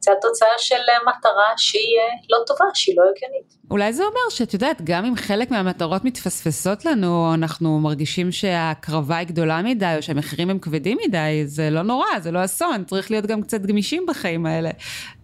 זה 0.00 0.12
התוצאה 0.12 0.58
של 0.58 0.82
מטרה 1.06 1.52
שהיא 1.56 1.98
לא 2.30 2.38
טובה, 2.46 2.64
שהיא 2.74 2.96
לא 2.96 3.02
הגיונית. 3.02 3.59
אולי 3.70 3.92
זה 3.92 4.02
אומר 4.02 4.30
שאת 4.30 4.54
יודעת, 4.54 4.82
גם 4.84 5.04
אם 5.04 5.16
חלק 5.16 5.50
מהמטרות 5.50 6.04
מתפספסות 6.04 6.84
לנו, 6.84 7.34
אנחנו 7.34 7.78
מרגישים 7.78 8.32
שההקרבה 8.32 9.16
היא 9.16 9.26
גדולה 9.26 9.62
מדי, 9.62 9.94
או 9.96 10.02
שהמחירים 10.02 10.50
הם 10.50 10.58
כבדים 10.58 10.98
מדי, 11.06 11.42
זה 11.46 11.70
לא 11.70 11.82
נורא, 11.82 12.18
זה 12.18 12.30
לא 12.30 12.44
אסון, 12.44 12.84
צריך 12.84 13.10
להיות 13.10 13.26
גם 13.26 13.42
קצת 13.42 13.60
גמישים 13.60 14.06
בחיים 14.08 14.46
האלה, 14.46 14.70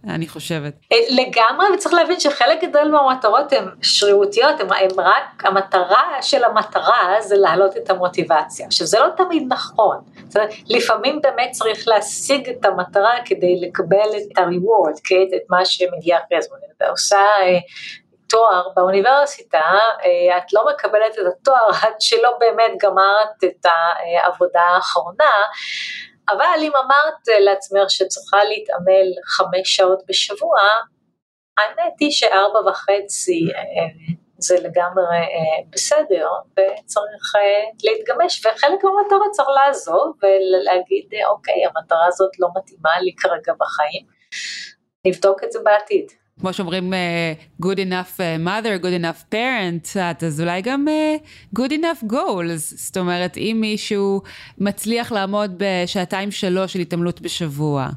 אני 0.07 0.27
חושבת. 0.27 0.73
אה, 0.93 0.97
לגמרי, 1.09 1.65
וצריך 1.73 1.93
להבין 1.93 2.19
שחלק 2.19 2.63
גדול 2.63 2.91
מהמטרות 2.91 3.53
הן 3.53 3.65
שרירותיות, 3.81 4.59
הן 4.59 4.67
רק, 4.97 5.43
המטרה 5.45 6.03
של 6.21 6.43
המטרה 6.43 7.15
זה 7.21 7.35
להעלות 7.37 7.77
את 7.77 7.89
המוטיבציה. 7.89 8.65
עכשיו, 8.65 8.87
זה 8.87 8.99
לא 8.99 9.07
תמיד 9.17 9.43
נכון. 9.49 9.97
לפעמים 10.69 11.19
באמת 11.23 11.51
צריך 11.51 11.87
להשיג 11.87 12.49
את 12.49 12.65
המטרה 12.65 13.13
כדי 13.25 13.59
לקבל 13.61 14.09
את 14.17 14.37
ה-reward, 14.37 14.99
כן? 15.03 15.35
את 15.35 15.41
מה 15.49 15.65
שמגיע 15.65 16.17
אחרי 16.17 16.41
זה. 16.41 16.49
עושה 16.89 17.17
אה, 17.17 17.59
תואר 18.29 18.69
באוניברסיטה, 18.75 19.61
אה, 20.05 20.37
את 20.37 20.53
לא 20.53 20.65
מקבלת 20.69 21.19
את 21.19 21.25
התואר 21.27 21.67
עד 21.83 21.93
שלא 21.99 22.37
באמת 22.39 22.71
גמרת 22.81 23.43
את 23.45 23.65
העבודה 23.65 24.61
האחרונה, 24.61 25.35
אבל 26.29 26.59
אם 26.61 26.71
אמרת 26.75 27.39
לעצמך 27.39 27.89
שצריכה 27.89 28.43
להתעמל 28.43 29.07
חמש 29.25 29.75
שעות 29.75 29.99
בשבוע, 30.07 30.59
האמת 31.57 31.93
היא 31.99 32.11
שארבע 32.11 32.69
וחצי 32.69 33.47
אה, 33.55 33.61
זה 34.39 34.55
לגמרי 34.55 35.17
אה, 35.17 35.63
בסדר 35.69 36.29
וצריך 36.51 37.33
להתגמש 37.83 38.45
וחלק 38.45 38.83
מהמטרה 38.83 39.29
צריך 39.31 39.49
לעזוב 39.55 40.17
ולהגיד 40.23 41.09
אוקיי 41.29 41.65
המטרה 41.65 42.05
הזאת 42.07 42.31
לא 42.39 42.47
מתאימה 42.57 42.99
לי 42.99 43.15
כרגע 43.17 43.53
בחיים, 43.59 44.05
נבדוק 45.05 45.43
את 45.43 45.51
זה 45.51 45.59
בעתיד. 45.63 46.11
כמו 46.39 46.53
שאומרים 46.53 46.93
uh, 46.93 47.63
good 47.63 47.77
enough 47.77 48.17
uh, 48.17 48.45
mother, 48.45 48.83
good 48.83 49.01
enough 49.01 49.33
parent, 49.33 49.99
אז 50.25 50.41
אולי 50.41 50.61
גם 50.61 50.85
uh, 50.87 51.59
good 51.59 51.71
enough 51.71 52.11
goals, 52.11 52.75
זאת 52.75 52.97
אומרת 52.97 53.37
אם 53.37 53.57
מישהו 53.61 54.21
מצליח 54.57 55.11
לעמוד 55.11 55.51
בשעתיים 55.57 56.31
שלוש 56.31 56.73
של 56.73 56.79
התעמלות 56.79 57.21
בשבוע, 57.21 57.87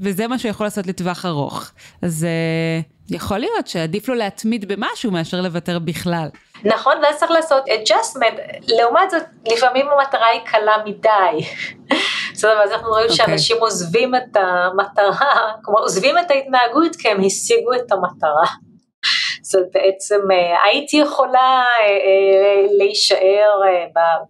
וזה 0.00 0.28
מה 0.28 0.38
שהוא 0.38 0.50
יכול 0.50 0.66
לעשות 0.66 0.86
לטווח 0.86 1.26
ארוך, 1.26 1.70
אז 2.02 2.26
uh, 2.26 3.14
יכול 3.14 3.38
להיות 3.38 3.66
שעדיף 3.66 4.08
לו 4.08 4.14
להתמיד 4.14 4.72
במשהו 4.72 5.10
מאשר 5.10 5.40
לוותר 5.40 5.78
בכלל. 5.78 6.28
נכון, 6.64 6.92
ואז 7.02 7.16
צריך 7.16 7.30
לעשות 7.30 7.64
adjustment, 7.64 8.40
לעומת 8.68 9.10
זאת 9.10 9.22
לפעמים 9.52 9.86
המטרה 9.88 10.26
היא 10.26 10.40
קלה 10.44 10.76
מדי. 10.86 11.46
בסדר, 12.36 12.56
ואז 12.58 12.72
אנחנו 12.72 12.88
רואים 12.88 13.06
okay. 13.06 13.10
אוקיי. 13.10 13.26
שאנשים 13.26 13.56
עוזבים 13.60 14.14
את 14.14 14.36
המטרה, 14.36 15.52
כלומר 15.64 15.80
עוזבים 15.80 16.18
את 16.18 16.30
ההתנהגות 16.30 16.96
כי 16.96 17.08
הם 17.08 17.24
השיגו 17.24 17.74
את 17.74 17.92
המטרה. 17.92 18.46
זאת 19.50 19.66
בעצם 19.74 20.20
אה, 20.30 20.64
הייתי 20.64 20.96
יכולה 20.96 21.64
אה, 21.80 21.86
אה, 21.86 22.66
להישאר 22.78 23.60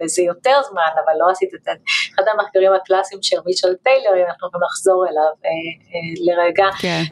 בזה 0.00 0.22
יותר 0.22 0.60
זמן, 0.70 0.90
אבל 1.04 1.12
לא 1.18 1.30
עשית 1.30 1.54
את 1.54 1.62
זה. 1.62 1.70
אחד 2.14 2.22
המחקרים 2.32 2.72
הקלאסיים 2.72 3.22
של 3.22 3.36
מישל 3.46 3.74
טיילר, 3.74 4.10
אם 4.16 4.24
אנחנו 4.28 4.48
יכולים 4.48 4.64
לחזור 4.64 5.06
אליו 5.08 5.32
לרגע. 6.26 6.66
כן. 6.80 7.02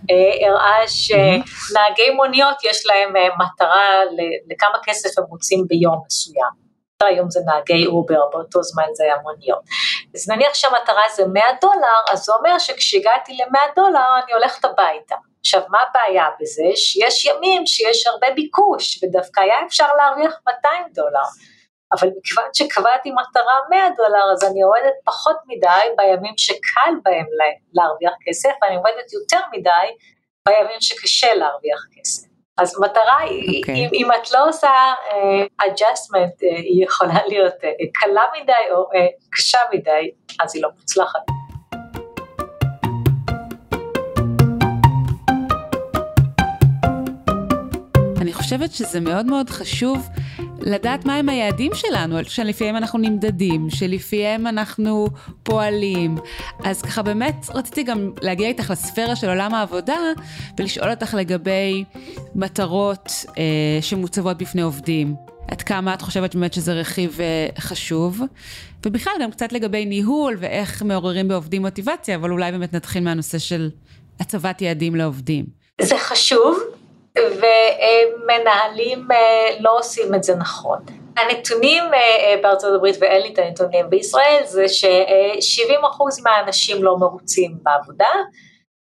הראה 0.46 0.88
שנהגי 0.88 2.11
מוניות 2.16 2.57
יש 2.64 2.87
להם 2.87 3.12
מטרה 3.38 3.90
לכמה 4.50 4.78
כסף 4.85 5.18
הם 5.18 5.24
רוצים 5.24 5.64
ביום 5.68 6.02
מסוים. 6.07 6.64
היום 7.02 7.30
זה 7.30 7.40
נהגי 7.46 7.87
אובר, 7.87 8.20
באותו 8.33 8.62
זמן 8.62 8.85
זה 8.92 9.04
היה 9.04 9.14
מוניות. 9.22 9.61
אז 10.14 10.29
נניח 10.31 10.55
שהמטרה 10.55 11.03
זה 11.14 11.27
100 11.27 11.44
דולר, 11.61 12.12
אז 12.12 12.24
זה 12.24 12.33
אומר 12.33 12.59
שכשהגעתי 12.59 13.33
ל-100 13.33 13.74
דולר 13.77 14.20
אני 14.24 14.33
הולכת 14.33 14.64
הביתה. 14.64 15.14
עכשיו 15.40 15.62
מה 15.68 15.79
הבעיה 15.88 16.27
בזה? 16.40 16.77
שיש 16.77 17.24
ימים 17.24 17.66
שיש 17.66 18.07
הרבה 18.07 18.31
ביקוש 18.35 19.03
ודווקא 19.03 19.40
היה 19.40 19.57
אפשר 19.66 19.87
להרוויח 19.96 20.40
200 20.46 20.83
דולר. 20.92 21.24
אבל 21.92 22.09
מכיוון 22.18 22.44
שקבעתי 22.55 23.11
מטרה 23.11 23.55
100 23.70 23.79
דולר 23.96 24.33
אז 24.33 24.44
אני 24.44 24.62
עובדת 24.62 24.94
פחות 25.05 25.37
מדי 25.46 25.94
בימים 25.96 26.35
שקל 26.37 26.94
בהם 27.03 27.27
להרוויח 27.72 28.12
כסף 28.27 28.50
ואני 28.62 28.77
עובדת 28.77 29.12
יותר 29.12 29.40
מדי 29.53 29.87
בימים 30.48 30.81
שקשה 30.81 31.35
להרוויח 31.35 31.81
כסף. 31.94 32.34
אז 32.56 32.80
מטרה 32.80 33.18
היא, 33.18 33.42
okay. 33.42 33.58
אוקיי. 33.58 33.74
אם, 33.74 33.88
אם 33.94 34.08
את 34.22 34.32
לא 34.32 34.48
עושה 34.48 34.68
uh, 35.10 35.64
adjustment, 35.64 36.34
uh, 36.40 36.56
היא 36.56 36.84
יכולה 36.84 37.18
להיות 37.26 37.54
uh, 37.54 37.66
קלה 37.94 38.20
מדי 38.40 38.52
או 38.70 38.82
uh, 38.82 39.28
קשה 39.30 39.58
מדי, 39.72 40.10
אז 40.42 40.54
היא 40.54 40.62
לא 40.62 40.68
מוצלחת. 40.78 41.20
אני 48.20 48.32
חושבת 48.32 48.72
שזה 48.72 49.00
מאוד 49.00 49.26
מאוד 49.26 49.50
חשוב 49.50 50.08
לדעת 50.64 51.05
מהם 51.05 51.29
היעדים 51.29 51.72
שלנו, 51.74 52.18
שלפיהם 52.24 52.77
אנחנו 52.77 52.98
נמדדים, 52.98 53.70
שלפיהם 53.70 54.46
אנחנו 54.46 55.09
פועלים. 55.42 56.16
אז 56.64 56.83
ככה 56.83 57.03
באמת 57.03 57.46
רציתי 57.55 57.83
גם 57.83 58.11
להגיע 58.22 58.48
איתך 58.48 58.70
לספירה 58.70 59.16
של 59.16 59.29
עולם 59.29 59.55
העבודה 59.55 59.98
ולשאול 60.59 60.90
אותך 60.90 61.14
לגבי 61.14 61.85
מטרות 62.35 63.12
אה, 63.38 63.79
שמוצבות 63.81 64.38
בפני 64.38 64.62
עובדים. 64.62 65.14
עד 65.48 65.62
כמה 65.62 65.94
את 65.94 66.03
חושבת 66.03 66.35
באמת 66.35 66.53
שזה 66.53 66.72
רכיב 66.72 67.18
אה, 67.20 67.48
חשוב, 67.59 68.20
ובכלל 68.87 69.12
גם 69.22 69.31
קצת 69.31 69.53
לגבי 69.53 69.87
ניהול 69.87 70.37
ואיך 70.40 70.83
מעוררים 70.83 71.29
בעובדים 71.29 71.62
מוטיבציה, 71.62 72.16
אבל 72.16 72.31
אולי 72.31 72.53
באמת 72.53 72.72
נתחיל 72.72 73.05
מהנושא 73.05 73.38
של 73.38 73.70
הצבת 74.20 74.62
יעדים 74.62 74.94
לעובדים. 74.94 75.44
זה 75.81 75.94
חשוב, 75.98 76.59
ומנהלים 77.18 79.09
אה, 79.12 79.57
לא 79.61 79.79
עושים 79.79 80.14
את 80.14 80.22
זה 80.22 80.35
נכון. 80.37 80.79
הנתונים 81.16 81.85
אה, 81.94 81.98
אה, 81.98 82.35
בארצות 82.42 82.74
הברית, 82.74 82.96
ואין 83.00 83.22
לי 83.22 83.33
את 83.33 83.38
הנתונים 83.38 83.90
בישראל, 83.90 84.42
זה 84.44 84.68
ש-70% 84.68 86.22
מהאנשים 86.22 86.85
לא 86.85 86.96
מרוצים 86.98 87.59
בעבודה, 87.62 88.11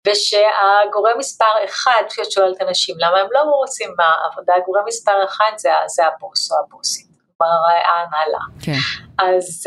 ושהגורם 0.08 1.18
מספר 1.18 1.64
אחד, 1.64 2.02
כשאת 2.08 2.30
שואלת 2.30 2.62
אנשים 2.62 2.94
למה 2.98 3.18
הם 3.18 3.26
לא 3.30 3.44
מרוצים 3.46 3.90
מהעבודה, 3.96 4.54
הגורם 4.56 4.82
מספר 4.86 5.24
אחד 5.24 5.52
זה, 5.56 5.68
זה 5.86 6.02
הבוס 6.06 6.52
או 6.52 6.56
הבוסית, 6.64 7.06
כלומר 7.38 7.52
ההנהלה. 7.84 8.38
כן. 8.64 8.78
אז 9.18 9.64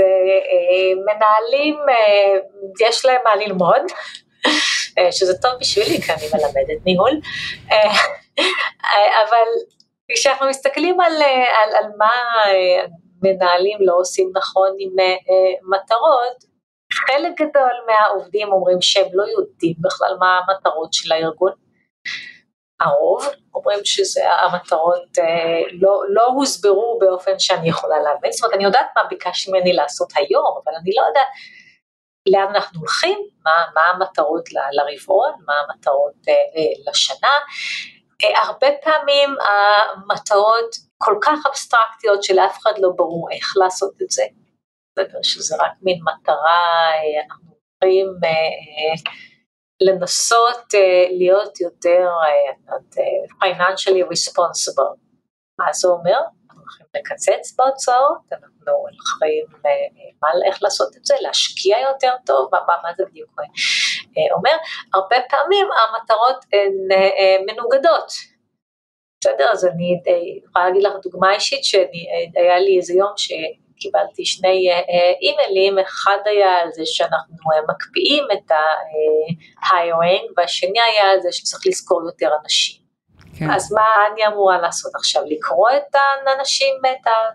מנהלים, 1.06 1.80
יש 2.88 3.06
להם 3.06 3.22
מה 3.24 3.36
ללמוד, 3.36 3.82
שזה 5.18 5.38
טוב 5.38 5.52
בשבילי, 5.60 6.02
כי 6.02 6.12
אני 6.12 6.26
מלמדת 6.34 6.86
ניהול. 6.86 7.20
אבל 9.28 9.48
כשאנחנו 10.12 10.48
מסתכלים 10.48 11.02
על, 11.02 11.14
על, 11.14 11.76
על 11.76 11.92
מה 11.98 12.12
מנהלים 13.22 13.78
לא 13.82 13.94
עושים 13.98 14.32
נכון 14.36 14.70
עם 14.80 14.92
מטרות, 15.70 16.50
חלק 16.94 17.42
גדול 17.42 17.72
מהעובדים 17.88 18.52
אומרים 18.52 18.82
שהם 18.82 19.08
לא 19.14 19.24
יודעים 19.24 19.76
בכלל 19.82 20.16
מה 20.20 20.40
המטרות 20.40 20.94
של 20.94 21.12
הארגון. 21.12 21.52
הרוב 22.80 23.28
אומרים 23.54 23.80
שהמטרות 23.84 25.18
לא, 25.82 26.02
לא 26.10 26.26
הוסברו 26.26 26.98
באופן 27.02 27.40
שאני 27.40 27.70
יכולה 27.70 28.00
להבין, 28.00 28.32
זאת 28.32 28.44
אומרת 28.44 28.56
אני 28.56 28.64
יודעת 28.64 28.88
מה 28.96 29.04
ביקשתי 29.10 29.52
ממני 29.52 29.74
לעשות 29.74 30.10
היום, 30.16 30.60
אבל 30.64 30.74
אני 30.82 30.92
לא 30.96 31.08
יודעת 31.08 31.28
לאן 32.28 32.56
אנחנו 32.56 32.80
הולכים, 32.80 33.20
מה, 33.46 33.52
מה 33.76 33.82
המטרות 33.82 34.50
לרבעון, 34.52 35.32
מה 35.46 35.54
המטרות 35.54 36.14
לשנה, 36.88 37.28
אה, 37.28 37.99
הרבה 38.24 38.68
פעמים 38.84 39.30
המטרות 39.40 40.76
כל 40.98 41.16
כך 41.22 41.46
אבסטרקטיות 41.50 42.24
שלאף 42.24 42.58
אחד 42.58 42.74
לא 42.78 42.90
ברור 42.96 43.32
איך 43.32 43.54
לעשות 43.58 43.94
את 44.02 44.10
זה, 44.10 44.24
שזה 45.24 45.56
רק 45.56 45.72
מין 45.82 46.00
מטרה, 46.04 46.92
אה, 46.92 47.26
אנחנו 47.26 47.56
יכולים 47.76 48.08
אה, 48.24 49.12
לנסות 49.82 50.74
להיות 51.10 51.60
יותר 51.62 52.10
financially 53.44 54.04
responsible. 54.14 54.96
מה 55.60 55.74
זה 55.74 55.88
אומר? 55.88 56.20
הולכים 56.70 56.88
לקצץ 56.96 57.56
בהוצאות, 57.58 58.22
אנחנו 58.32 58.72
הולכים 58.72 59.46
איך 60.48 60.64
לעשות 60.64 60.98
את 60.98 61.06
זה, 61.06 61.16
להשקיע 61.20 61.78
יותר 61.80 62.14
טוב, 62.26 62.50
מה, 62.52 62.60
מה 62.84 62.90
זה 62.98 63.04
בדיוק 63.06 63.30
אה, 63.40 64.36
אומר, 64.36 64.56
הרבה 64.94 65.16
פעמים 65.30 65.68
המטרות 65.72 66.46
הן 66.54 66.92
אה, 66.92 67.38
מנוגדות. 67.48 68.12
בסדר, 69.22 69.52
אז 69.52 69.66
אני 69.66 70.02
יכולה 70.46 70.68
להגיד 70.68 70.84
לך 70.84 70.94
דוגמה 71.04 71.34
אישית, 71.34 71.64
שהיה 71.64 72.60
לי 72.60 72.78
איזה 72.78 72.94
יום 72.94 73.14
שקיבלתי 73.18 74.26
שני 74.26 74.70
אימיילים, 75.22 75.80
אחד 75.80 76.18
היה 76.26 76.58
על 76.58 76.72
זה 76.72 76.86
שאנחנו 76.86 77.36
מקפיאים 77.70 78.24
את 78.34 78.52
ה-hiring, 78.52 80.34
והשני 80.38 80.82
היה 80.82 81.12
על 81.12 81.22
זה 81.22 81.32
שצריך 81.32 81.68
לזכור 81.68 82.02
יותר 82.06 82.30
אנשים. 82.44 82.89
כן. 83.40 83.50
אז 83.52 83.72
מה 83.74 83.82
אני 84.14 84.28
אמורה 84.28 84.58
לעשות 84.58 84.92
עכשיו? 84.96 85.22
לקרוא 85.26 85.70
את 85.70 85.96
האנשים 85.96 86.76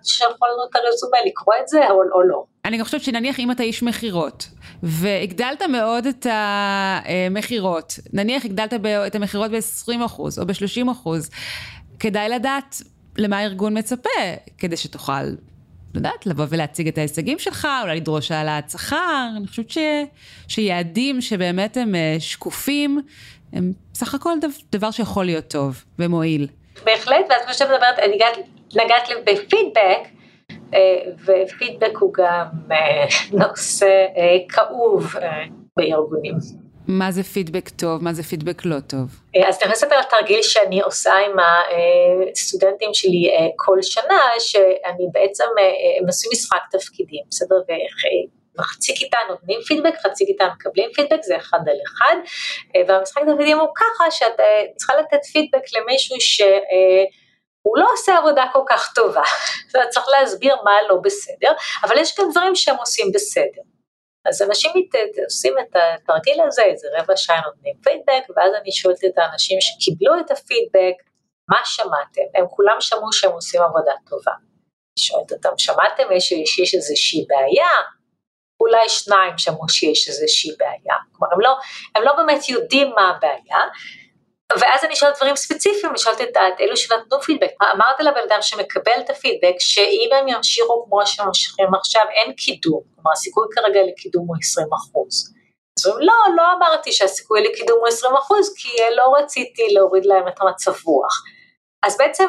ששלחו 0.02 0.46
לנו 0.46 0.64
את 0.70 0.76
הרזומה, 0.76 1.18
לקרוא 1.26 1.54
את 1.62 1.68
זה 1.68 1.90
או, 1.90 2.02
או 2.12 2.22
לא? 2.22 2.44
אני 2.64 2.78
גם 2.78 2.84
חושבת 2.84 3.02
שנניח 3.02 3.40
אם 3.40 3.50
אתה 3.50 3.62
איש 3.62 3.82
מכירות, 3.82 4.46
והגדלת 4.82 5.62
מאוד 5.62 6.06
את 6.06 6.26
המכירות, 6.30 7.98
נניח 8.12 8.44
הגדלת 8.44 8.74
את 9.06 9.14
המכירות 9.14 9.50
ב-20% 9.50 10.18
או 10.18 10.46
ב-30%, 10.46 11.08
כדאי 12.00 12.28
לדעת 12.28 12.76
למה 13.18 13.38
הארגון 13.38 13.78
מצפה, 13.78 14.10
כדי 14.58 14.76
שתוכל, 14.76 15.22
לדעת, 15.94 16.26
לבוא 16.26 16.44
ולהציג 16.48 16.88
את 16.88 16.98
ההישגים 16.98 17.38
שלך, 17.38 17.68
אולי 17.82 17.96
לדרוש 17.96 18.30
העלאת 18.30 18.70
שכר, 18.70 19.28
אני 19.36 19.46
חושבת 19.46 19.70
ש... 19.70 19.78
שיעדים 20.48 21.20
שבאמת 21.20 21.76
הם 21.76 21.94
אה, 21.94 22.16
שקופים, 22.18 23.02
הם 23.54 23.72
סך 23.94 24.14
הכל 24.14 24.32
דבר 24.72 24.90
שיכול 24.90 25.24
להיות 25.24 25.48
טוב 25.48 25.84
ומועיל. 25.98 26.48
בהחלט, 26.84 27.26
ואת 27.30 27.46
מה 27.46 27.54
שאת 27.54 27.68
מדברת, 27.68 27.98
נגעת, 28.14 28.36
נגעת 28.74 29.08
בפידבק, 29.24 30.08
אה, 30.74 30.78
ופידבק 31.24 31.96
הוא 31.98 32.14
גם 32.14 32.46
אה, 32.72 33.06
נושא 33.32 34.06
כאוב 34.48 35.14
בארגונים. 35.76 36.34
מה 36.88 37.12
זה 37.12 37.22
פידבק 37.22 37.68
טוב, 37.68 38.02
מה 38.02 38.12
זה 38.12 38.22
פידבק 38.22 38.64
לא 38.64 38.80
טוב? 38.80 39.20
אז 39.48 39.58
אני 39.62 39.72
אספר 39.72 39.94
על 39.94 40.02
תרגיל 40.10 40.42
שאני 40.42 40.80
עושה 40.80 41.12
עם 41.12 41.36
הסטודנטים 42.30 42.90
שלי 42.92 43.30
כל 43.56 43.78
שנה, 43.82 44.20
שאני 44.38 45.04
בעצם, 45.12 45.44
הם 46.00 46.06
עושים 46.06 46.30
משחק 46.32 46.60
תפקידים, 46.70 47.24
בסדר? 47.30 47.56
וחצי 48.58 48.96
כיתה 48.96 49.18
נותנים 49.28 49.60
פידבק, 49.68 49.94
חצי 50.02 50.26
כיתה 50.26 50.44
מקבלים 50.54 50.90
פידבק, 50.92 51.22
זה 51.22 51.36
אחד 51.36 51.58
על 51.68 51.76
אחד, 51.86 52.16
והמשחק 52.88 53.22
תפקידים 53.22 53.58
הוא 53.58 53.68
ככה 53.76 54.10
שאת 54.10 54.40
צריכה 54.76 54.94
לתת 54.96 55.24
פידבק 55.32 55.62
למישהו 55.76 56.16
ש... 56.20 56.40
הוא 57.66 57.78
לא 57.78 57.86
עושה 57.92 58.18
עבודה 58.18 58.44
כל 58.52 58.62
כך 58.68 58.92
טובה, 58.94 59.22
צריך 59.92 60.06
להסביר 60.08 60.56
מה 60.64 60.72
לא 60.88 60.96
בסדר, 61.04 61.52
אבל 61.82 61.98
יש 61.98 62.18
גם 62.18 62.30
דברים 62.30 62.54
שהם 62.54 62.76
עושים 62.76 63.06
בסדר. 63.14 63.62
אז 64.28 64.42
אנשים 64.42 64.70
עושים 65.24 65.54
את 65.58 65.76
התרגיל 65.76 66.40
הזה, 66.46 66.62
איזה 66.62 66.88
רבע 66.98 67.16
שעה 67.16 67.40
נותנים 67.46 67.74
פידבק, 67.82 68.36
ואז 68.36 68.52
אני 68.62 68.72
שואלת 68.72 69.04
את 69.04 69.18
האנשים 69.18 69.58
שקיבלו 69.60 70.20
את 70.20 70.30
הפידבק, 70.30 70.96
מה 71.50 71.60
שמעתם? 71.64 72.22
הם 72.34 72.44
כולם 72.50 72.76
שמעו 72.80 73.12
שהם 73.12 73.32
עושים 73.32 73.62
עבודה 73.62 73.92
טובה. 74.10 74.32
שואלת 74.98 75.32
אותם, 75.32 75.58
שמעתם 75.58 76.02
איזושהי 76.74 77.26
בעיה? 77.28 77.68
אולי 78.66 78.88
שניים 78.88 79.38
שמעו 79.38 79.68
שיש 79.68 80.08
איזושהי 80.08 80.50
בעיה. 80.58 80.96
כלומר, 81.12 81.34
הם 81.34 81.40
לא, 81.40 81.56
הם 81.94 82.02
לא 82.02 82.12
באמת 82.16 82.48
יודעים 82.48 82.92
מה 82.96 83.10
הבעיה, 83.10 83.58
ואז 84.60 84.84
אני 84.84 84.96
שואלת 84.96 85.16
דברים 85.16 85.36
ספציפיים, 85.36 85.90
אני 85.90 85.98
שואלת 85.98 86.20
את 86.20 86.36
אלו 86.60 86.76
שנתנו 86.76 87.20
פידבק, 87.20 87.50
אמרת 87.74 88.00
לבן 88.00 88.20
אדם 88.28 88.38
שמקבל 88.42 89.00
את 89.04 89.10
הפידבק, 89.10 89.54
שאם 89.58 90.10
הם 90.18 90.28
ימשיכו 90.28 90.84
כמו 90.88 91.06
שהם 91.06 91.26
ממשיכים 91.26 91.74
עכשיו, 91.74 92.02
אין 92.10 92.32
קידום, 92.32 92.80
כלומר 92.94 93.12
הסיכוי 93.12 93.46
כרגע 93.54 93.80
לקידום 93.88 94.26
הוא 94.28 94.36
20 94.40 94.66
אחוז. 94.74 95.34
אז 95.78 95.86
אומרים, 95.86 96.06
לא, 96.06 96.14
לא 96.36 96.42
אמרתי 96.52 96.92
שהסיכוי 96.92 97.42
לקידום 97.42 97.78
הוא 97.78 97.88
20 97.88 98.14
אחוז, 98.14 98.54
כי 98.56 98.68
לא 98.96 99.14
רציתי 99.18 99.68
להוריד 99.72 100.06
להם 100.06 100.28
את 100.28 100.40
המצב 100.40 100.72
רוח. 100.84 101.22
אז 101.82 101.98
בעצם 101.98 102.28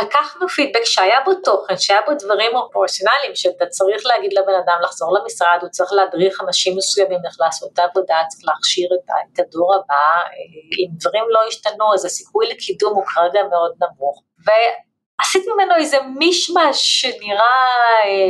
לקחנו 0.00 0.48
פידבק 0.48 0.84
שהיה 0.84 1.20
בו 1.24 1.34
תוכן, 1.34 1.76
שהיה 1.78 2.00
בו 2.06 2.12
דברים 2.14 2.56
אופרציונליים, 2.56 3.34
שאתה 3.34 3.66
צריך 3.66 4.06
להגיד 4.06 4.32
לבן 4.32 4.54
אדם 4.64 4.78
לחזור 4.82 5.18
למשרד, 5.18 5.58
הוא 5.60 5.68
צריך 5.70 5.92
להדריך 5.92 6.40
אנשים 6.40 6.76
מסוימים 6.76 7.20
איך 7.26 7.36
לעשות 7.40 7.70
את 7.72 7.78
העבודה, 7.78 8.16
צריך 8.28 8.42
להכשיר 8.48 8.88
את 9.34 9.38
הדור 9.38 9.74
הבא, 9.74 10.04
אם 10.78 10.88
דברים 11.00 11.24
לא 11.28 11.40
השתנו 11.48 11.94
אז 11.94 12.04
הסיכוי 12.04 12.48
לקידום 12.48 12.94
הוא 12.94 13.04
כרגע 13.06 13.40
מאוד 13.50 13.72
נמוך. 13.82 14.22
ועשיתי 14.44 15.46
ממנו 15.54 15.74
איזה 15.74 15.96
מישמש 16.18 17.00
שנראה 17.00 17.62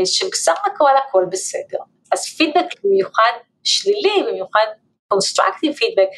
שבסך 0.05 0.59
הכל 0.67 0.97
הכל 0.97 1.25
בסדר. 1.31 1.79
אז 2.13 2.25
פידבק 2.37 2.67
במיוחד 2.85 3.33
שלילי, 3.65 4.23
במיוחד 4.29 4.67
קונסטרקטיב 5.09 5.73
פידבק, 5.75 6.09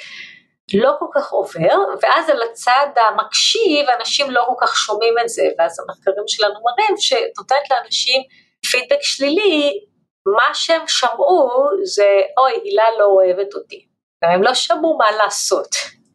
לא 0.75 0.93
כל 0.99 1.07
כך 1.15 1.33
עובר, 1.33 1.79
ואז 2.03 2.31
על 2.31 2.43
הצד 2.43 2.87
המקשיב 2.97 3.89
אנשים 3.99 4.31
לא 4.31 4.45
כל 4.47 4.67
כך 4.67 4.77
שומעים 4.77 5.15
את 5.23 5.29
זה, 5.29 5.43
ואז 5.59 5.81
המחקרים 5.81 6.25
שלנו 6.27 6.55
מראים 6.55 6.95
שנותנת 6.97 7.71
לאנשים 7.71 8.23
פידבק 8.71 9.03
שלילי, 9.03 9.81
מה 10.27 10.55
שהם 10.55 10.83
שמעו 10.87 11.51
זה 11.83 12.21
אוי 12.39 12.53
הילה 12.65 12.85
לא 12.99 13.05
אוהבת 13.05 13.55
אותי, 13.55 13.87
הם 14.23 14.43
לא 14.43 14.55
שמעו 14.55 14.99
מה 14.99 15.11
לעשות, 15.19 15.69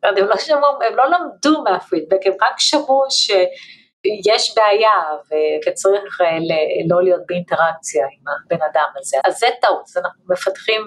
הם 0.04 0.28
לא, 0.28 0.38
שמעו, 0.38 0.82
הם 0.88 0.96
לא 0.96 1.04
למדו 1.06 1.64
מהפידבק, 1.64 2.26
הם 2.26 2.34
רק 2.34 2.56
שמעו 2.60 3.04
שיש 3.10 4.56
בעיה 4.56 4.94
וצריך 5.68 6.22
לא 6.90 7.04
להיות 7.04 7.22
באינטראקציה 7.28 8.06
עם 8.06 8.24
הבן 8.28 8.66
אדם 8.72 8.88
הזה, 9.00 9.18
אז 9.26 9.38
זה 9.40 9.48
טעות, 9.62 9.84
אנחנו 9.98 10.24
מפתחים 10.30 10.82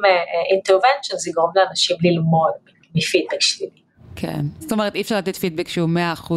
אינטרוונצ'ן, 0.50 1.16
זה 1.16 1.30
יגרום 1.30 1.50
לאנשים 1.54 1.96
ללמוד. 2.02 2.71
מפידבק 2.94 3.40
שלילי. 3.40 3.82
כן, 4.16 4.40
זאת 4.58 4.72
אומרת 4.72 4.94
אי 4.94 5.00
אפשר 5.00 5.18
לתת 5.18 5.36
פידבק 5.36 5.68
שהוא 5.68 5.88
100% 6.28 6.32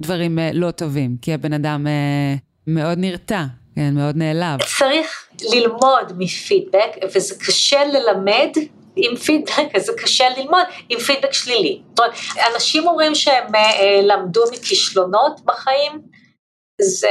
דברים 0.00 0.38
אה, 0.38 0.50
לא 0.52 0.70
טובים, 0.70 1.16
כי 1.22 1.34
הבן 1.34 1.52
אדם 1.52 1.86
אה, 1.86 2.34
מאוד 2.66 2.98
נרתע, 2.98 3.44
כן, 3.74 3.94
מאוד 3.94 4.16
נעלב. 4.16 4.58
צריך 4.78 5.28
ללמוד 5.52 6.12
מפידבק, 6.18 6.90
וזה 7.14 7.34
קשה 7.38 7.84
ללמד 7.84 8.50
עם 8.96 9.16
פידבק, 9.16 9.78
זה 9.78 9.92
קשה 9.96 10.24
ללמוד 10.36 10.64
עם 10.88 10.98
פידבק 10.98 11.32
שלילי. 11.32 11.82
זאת 11.90 11.98
אומרת, 11.98 12.14
אנשים 12.54 12.86
אומרים 12.86 13.14
שהם 13.14 13.54
אה, 13.54 14.00
למדו 14.02 14.42
מכישלונות 14.52 15.40
בחיים, 15.44 15.92
זה 16.80 17.10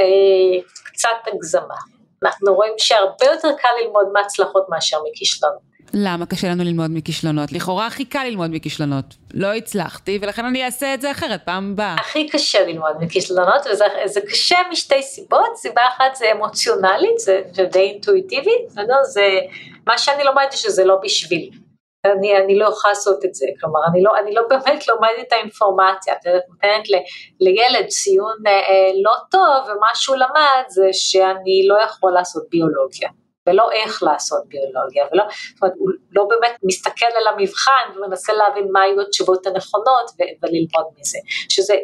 קצת 0.84 1.34
הגזמה. 1.34 1.76
אנחנו 2.24 2.54
רואים 2.56 2.74
שהרבה 2.78 3.26
יותר 3.26 3.50
קל 3.62 3.70
ללמוד 3.84 4.08
מהצלחות 4.14 4.66
מאשר 4.70 4.98
מכישלונות. 5.12 5.73
למה 5.96 6.26
קשה 6.26 6.48
לנו 6.48 6.64
ללמוד 6.64 6.92
מכישלונות? 6.94 7.52
לכאורה 7.52 7.88
הכי 7.88 8.06
קל 8.06 8.24
ללמוד 8.24 8.52
מכישלונות. 8.52 9.06
לא 9.34 9.54
הצלחתי, 9.54 10.20
ולכן 10.22 10.46
אני 10.46 10.66
אעשה 10.66 10.94
את 10.94 11.02
זה 11.02 11.12
אחרת 11.12 11.42
פעם 11.46 11.72
הבאה. 11.74 11.96
הכי 12.00 12.30
קשה 12.30 12.66
ללמוד 12.68 12.96
מכישלונות, 13.00 13.62
וזה 13.72 14.22
קשה 14.22 14.58
משתי 14.72 15.02
סיבות. 15.02 15.56
סיבה 15.56 15.82
אחת 15.88 16.16
זה 16.16 16.26
אמוציונלית, 16.32 17.20
זה, 17.20 17.42
זה 17.52 17.64
די 17.64 17.80
אינטואיטיבית, 17.80 18.70
זה 19.04 19.40
מה 19.88 19.98
שאני 19.98 20.24
לומדת 20.24 20.52
שזה 20.52 20.86
לא 20.86 20.96
בשבילי. 21.04 21.50
אני, 22.06 22.38
אני 22.38 22.56
לא 22.60 22.66
יכולה 22.66 22.92
לעשות 22.92 23.26
את 23.26 23.36
זה, 23.36 23.46
כלומר 23.60 23.80
אני 23.92 24.04
לא, 24.04 24.12
אני 24.24 24.34
לא 24.34 24.42
באמת 24.50 24.88
לומדת 24.88 25.28
את 25.28 25.34
האינפורמציה, 25.34 26.14
את 26.14 26.26
נותנת 26.50 26.88
לילד 27.42 27.88
ציון 27.88 28.36
אה, 28.48 28.52
אה, 28.52 28.92
לא 29.04 29.14
טוב 29.32 29.76
ומה 29.76 29.88
שהוא 29.94 30.16
למד 30.16 30.64
זה 30.68 30.88
שאני 30.92 31.68
לא 31.68 31.84
יכול 31.84 32.12
לעשות 32.12 32.44
ביולוגיה. 32.50 33.10
ולא 33.50 33.72
איך 33.72 34.04
לעשות 34.04 34.44
ביולוגיה, 34.48 35.06
ולא, 35.12 35.24
זאת 35.24 35.62
אומרת, 35.62 35.76
הוא 35.78 35.90
לא 36.12 36.24
באמת 36.30 36.58
מסתכל 36.64 37.06
על 37.06 37.28
המבחן 37.28 37.96
ומנסה 37.96 38.34
להבין 38.34 38.68
מה 38.72 38.82
היו 38.82 39.02
התשובות 39.02 39.48
הנכונות 39.48 40.12
וללמוד 40.18 40.86
מזה, 41.00 41.20
שזה 41.50 41.76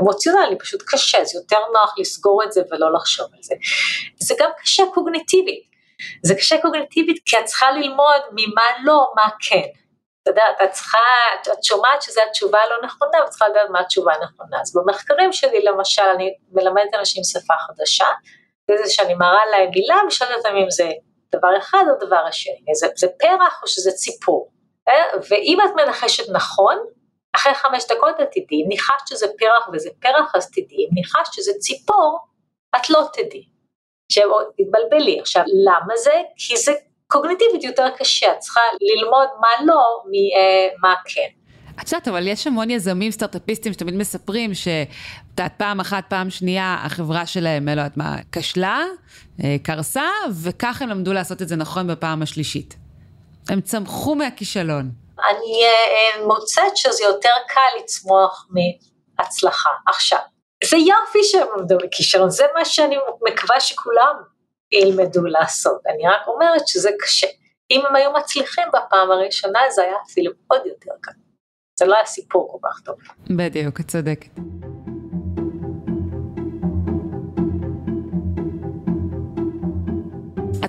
אמוציונלי, 0.00 0.58
פשוט 0.58 0.82
קשה, 0.86 1.24
זה 1.24 1.38
יותר 1.38 1.58
נוח 1.72 1.94
לסגור 1.98 2.42
את 2.44 2.52
זה 2.52 2.62
ולא 2.70 2.92
לחשוב 2.92 3.26
על 3.34 3.42
זה. 3.42 3.54
זה 4.18 4.34
גם 4.38 4.50
קשה 4.62 4.82
קוגניטיבית, 4.94 5.62
זה 6.22 6.34
קשה 6.34 6.60
קוגניטיבית 6.62 7.22
כי 7.24 7.38
את 7.38 7.44
צריכה 7.44 7.70
ללמוד 7.70 8.22
ממה 8.32 8.62
לא, 8.84 9.12
מה 9.16 9.28
כן. 9.48 9.68
אתה 10.22 10.30
יודע, 10.30 10.64
את 10.64 10.70
צריכה, 10.70 10.98
את 11.42 11.64
שומעת 11.64 12.02
שזו 12.02 12.20
התשובה 12.28 12.58
הלא 12.58 12.76
נכונה, 12.84 13.18
ואת 13.22 13.30
צריכה 13.30 13.48
לדעת 13.48 13.70
מה 13.70 13.80
התשובה 13.80 14.12
הנכונה. 14.14 14.60
אז 14.60 14.76
במחקרים 14.76 15.32
שלי 15.32 15.64
למשל, 15.64 16.02
אני 16.02 16.34
מלמדת 16.52 16.94
אנשים 16.98 17.22
שפה 17.24 17.54
חדשה, 17.66 18.06
זה 18.76 18.92
שאני 18.92 19.14
מראה 19.14 19.46
להם 19.50 19.70
מילה 19.74 19.96
ושואלת 20.08 20.36
אותם 20.36 20.56
אם 20.56 20.70
זה 20.70 20.90
דבר 21.32 21.58
אחד 21.58 21.84
או 21.90 22.06
דבר 22.06 22.24
השני, 22.28 22.74
זה, 22.74 22.86
זה 22.96 23.06
פרח 23.18 23.60
או 23.62 23.68
שזה 23.68 23.90
ציפור, 23.90 24.50
אה? 24.88 25.18
ואם 25.30 25.58
את 25.64 25.70
מנחשת 25.76 26.30
נכון, 26.32 26.76
אחרי 27.36 27.54
חמש 27.54 27.84
דקות 27.84 28.20
את 28.20 28.28
תדעי, 28.30 28.62
אם 28.62 28.68
ניחשת 28.68 29.06
שזה 29.06 29.26
פרח 29.38 29.68
וזה 29.72 29.90
פרח 30.00 30.34
אז 30.34 30.50
תדעי, 30.50 30.84
אם 30.84 30.94
ניחשת 30.94 31.32
שזה 31.32 31.52
ציפור, 31.58 32.18
את 32.76 32.90
לא 32.90 33.04
תדעי. 33.12 33.48
עכשיו 34.10 34.28
תתבלבלי, 34.56 35.20
עכשיו 35.20 35.42
למה 35.66 35.96
זה? 35.96 36.14
כי 36.36 36.56
זה 36.56 36.72
קוגניטיבית 37.06 37.64
יותר 37.64 37.88
קשה, 37.98 38.32
את 38.32 38.38
צריכה 38.38 38.60
ללמוד 38.80 39.28
מה 39.40 39.64
לא 39.66 40.02
ממה 40.06 40.94
כן. 41.04 41.28
את 41.82 41.92
יודעת, 41.92 42.08
אבל 42.08 42.26
יש 42.26 42.46
המון 42.46 42.70
יזמים 42.70 43.10
סטארט-אפיסטים 43.10 43.72
שתמיד 43.72 43.94
מספרים 43.94 44.54
שאת 44.54 44.88
יודעת, 45.38 45.58
פעם 45.58 45.80
אחת, 45.80 46.04
פעם 46.08 46.30
שנייה, 46.30 46.76
החברה 46.84 47.26
שלהם, 47.26 47.66
לא 47.66 47.70
יודעת 47.70 47.96
מה, 47.96 48.16
כשלה, 48.32 48.84
אה, 49.44 49.56
קרסה, 49.62 50.06
וכך 50.42 50.82
הם 50.82 50.88
למדו 50.88 51.12
לעשות 51.12 51.42
את 51.42 51.48
זה 51.48 51.56
נכון 51.56 51.86
בפעם 51.86 52.22
השלישית. 52.22 52.76
הם 53.48 53.60
צמחו 53.60 54.14
מהכישלון. 54.14 54.90
אני 55.18 55.64
אה, 55.64 56.26
מוצאת 56.26 56.76
שזה 56.76 57.04
יותר 57.04 57.34
קל 57.48 57.80
לצמוח 57.80 58.48
מהצלחה. 59.18 59.70
עכשיו, 59.86 60.18
זה 60.64 60.76
יופי 60.76 61.18
שהם 61.22 61.46
למדו 61.56 61.76
מכישלון, 61.84 62.30
זה 62.30 62.44
מה 62.54 62.64
שאני 62.64 62.96
מקווה 63.32 63.60
שכולם 63.60 64.16
ילמדו 64.72 65.24
לעשות. 65.24 65.80
אני 65.86 66.08
רק 66.08 66.28
אומרת 66.28 66.68
שזה 66.68 66.90
קשה. 67.00 67.26
אם 67.70 67.86
הם 67.88 67.96
היו 67.96 68.12
מצליחים 68.12 68.68
בפעם 68.68 69.10
הראשונה, 69.10 69.60
זה 69.70 69.82
היה 69.82 69.94
אפילו 70.06 70.32
עוד 70.46 70.66
יותר 70.66 70.90
קל. 71.00 71.12
זה 71.78 71.86
לא 71.86 71.94
היה 71.94 72.04
סיפור 72.04 72.48
כל 72.52 72.68
כך 72.68 72.80
טוב. 72.80 72.96
בדיוק, 73.36 73.80
את 73.80 73.88
צודקת. 73.88 74.30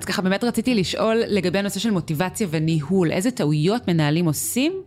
אז 0.00 0.04
ככה 0.04 0.22
באמת 0.22 0.44
רציתי 0.44 0.74
לשאול 0.74 1.22
לגבי 1.26 1.58
הנושא 1.58 1.80
של 1.80 1.90
מוטיבציה 1.90 2.46
וניהול, 2.50 3.12
איזה 3.12 3.30
טעויות 3.30 3.88
מנהלים 3.88 4.26
עושים 4.26 4.82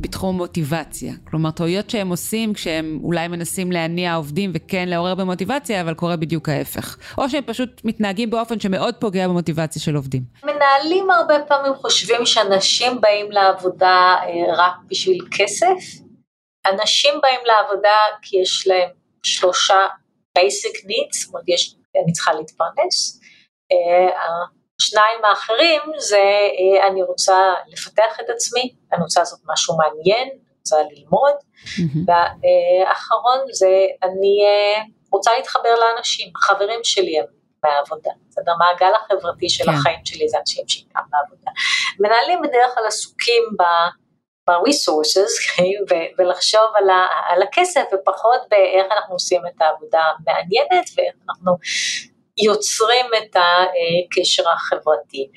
בתחום 0.00 0.36
מוטיבציה? 0.36 1.12
כלומר, 1.30 1.50
טעויות 1.50 1.90
שהם 1.90 2.08
עושים 2.08 2.54
כשהם 2.54 2.98
אולי 3.02 3.28
מנסים 3.28 3.72
להניע 3.72 4.14
עובדים 4.14 4.50
וכן 4.54 4.88
לעורר 4.88 5.14
במוטיבציה, 5.14 5.80
אבל 5.80 5.94
קורה 5.94 6.16
בדיוק 6.16 6.48
ההפך. 6.48 6.96
או 7.18 7.30
שהם 7.30 7.42
פשוט 7.46 7.80
מתנהגים 7.84 8.30
באופן 8.30 8.60
שמאוד 8.60 8.94
פוגע 8.94 9.28
במוטיבציה 9.28 9.82
של 9.82 9.96
עובדים. 9.96 10.22
מנהלים 10.44 11.10
הרבה 11.10 11.34
פעמים 11.48 11.74
חושבים 11.74 12.26
שאנשים 12.26 13.00
באים 13.00 13.30
לעבודה 13.30 14.16
אה, 14.22 14.54
רק 14.56 14.74
בשביל 14.86 15.18
כסף. 15.38 16.02
אנשים 16.66 17.14
באים 17.22 17.40
לעבודה 17.44 17.96
כי 18.22 18.36
יש 18.42 18.66
להם 18.66 18.88
שלושה 19.22 19.86
basic 20.38 20.86
needs, 20.86 21.18
זאת 21.20 21.28
אומרת, 21.28 21.44
יש, 21.48 21.76
אני 22.04 22.12
צריכה 22.12 22.32
להתפרנס. 22.32 23.22
השניים 24.80 25.24
האחרים 25.24 25.82
זה 25.96 26.16
אה, 26.16 26.86
אני 26.88 27.02
רוצה 27.02 27.54
לפתח 27.66 28.20
את 28.20 28.30
עצמי, 28.30 28.74
אני 28.92 29.02
רוצה 29.02 29.20
לעשות 29.20 29.40
משהו 29.52 29.76
מעניין, 29.76 30.28
אני 30.28 30.38
רוצה 30.58 30.76
ללמוד. 30.82 31.34
והאחרון 32.06 33.38
זה 33.52 33.86
אני 34.02 34.44
אה, 34.46 34.82
רוצה 35.12 35.30
להתחבר 35.36 35.74
לאנשים, 35.74 36.32
חברים 36.36 36.80
שלי 36.82 37.18
הם 37.18 37.24
מהעבודה, 37.64 38.10
בסדר, 38.28 38.52
המעגל 38.52 38.94
החברתי 38.94 39.48
של 39.48 39.64
כן. 39.64 39.70
החיים 39.70 40.00
שלי 40.04 40.28
זה 40.28 40.38
אנשים 40.38 40.68
שאיתם 40.68 41.00
בעבודה. 41.10 41.50
מנהלים 42.00 42.42
בדרך 42.42 42.74
כלל 42.74 42.86
עסוקים 42.86 43.42
ב... 43.58 43.62
ב-resources 44.48 45.62
ולחשוב 46.18 46.60
על, 46.74 46.90
ה, 46.90 47.06
על 47.28 47.42
הכסף 47.42 47.84
ופחות 47.94 48.40
באיך 48.50 48.86
אנחנו 48.92 49.14
עושים 49.14 49.42
את 49.46 49.62
העבודה 49.62 50.02
המעניינת 50.18 50.90
ואיך 50.96 51.14
אנחנו 51.28 51.56
יוצרים 52.36 53.06
את 53.18 53.36
הקשר 53.36 54.50
החברתי. 54.50 55.30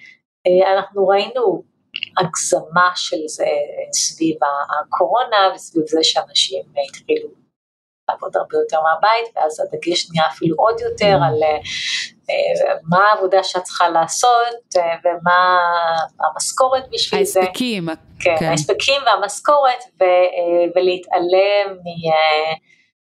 אנחנו 0.75 1.07
ראינו 1.07 1.63
הגזמה 2.17 2.89
של 2.95 3.27
זה 3.27 3.45
סביב 3.93 4.37
הקורונה 4.79 5.51
וסביב 5.55 5.83
זה 5.87 5.99
שאנשים 6.03 6.63
התחילו 6.89 7.29
לעבוד 8.09 8.37
הרבה 8.37 8.57
יותר 8.57 8.77
מהבית 8.81 9.35
ואז 9.35 9.59
הדגש 9.59 10.09
נהיה 10.11 10.27
אפילו 10.27 10.55
עוד 10.57 10.79
יותר 10.79 11.17
על 11.27 11.39
מה 12.89 13.05
העבודה 13.05 13.43
שאת 13.43 13.63
צריכה 13.63 13.89
לעשות 13.89 14.75
ומה 14.75 15.59
המשכורת 16.19 16.83
בשביל 16.91 17.23
זה. 17.23 17.39
ההספקים. 17.39 17.87
כן, 18.19 18.35
כן. 18.39 18.45
ההספקים 18.45 19.01
והמשכורת 19.05 19.83
ולהתעלם 20.75 21.77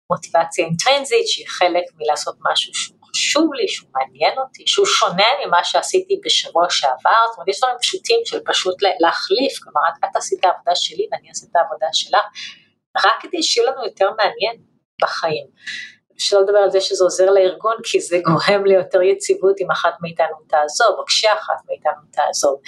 ממוטיבציה 0.09 0.65
אינטרנזית 0.65 1.27
שהיא 1.27 1.47
חלק 1.47 1.83
מלעשות 1.97 2.35
משהו 2.51 2.73
שהוא 2.73 2.96
חשוב 3.17 3.53
לי, 3.53 3.67
שהוא 3.67 3.89
מעניין 3.95 4.37
אותי, 4.37 4.63
שהוא 4.67 4.85
שונה 4.85 5.29
ממה 5.45 5.63
שעשיתי 5.63 6.21
בשבוע 6.25 6.65
שעבר, 6.69 7.21
זאת 7.29 7.37
אומרת 7.37 7.47
יש 7.47 7.57
דברים 7.59 7.75
פשוטים 7.81 8.19
של 8.25 8.39
פשוט 8.45 8.75
להחליף, 8.99 9.59
כלומר 9.63 9.81
את, 9.89 10.09
את 10.09 10.15
עשית 10.15 10.39
את 10.39 10.45
העבודה 10.45 10.75
שלי 10.75 11.07
ואני 11.11 11.29
אעשה 11.29 11.47
את 11.51 11.55
העבודה 11.55 11.87
שלך, 11.93 12.25
רק 13.05 13.13
כדי 13.21 13.43
שיהיה 13.43 13.71
לנו 13.71 13.85
יותר 13.85 14.09
מעניין 14.09 14.55
בחיים. 15.01 15.47
שלא 16.17 16.41
לדבר 16.41 16.57
על 16.57 16.71
זה 16.71 16.81
שזה 16.81 17.03
עוזר 17.03 17.31
לארגון, 17.31 17.75
כי 17.83 17.99
זה 17.99 18.19
גורם 18.25 18.65
ליותר 18.65 19.01
יציבות 19.01 19.55
אם 19.61 19.71
אחת 19.71 19.93
מאיתנו 20.01 20.37
תעזוב, 20.49 20.99
או 20.99 21.05
כשאחת 21.05 21.59
מאיתנו 21.67 22.01
תעזוב. 22.11 22.61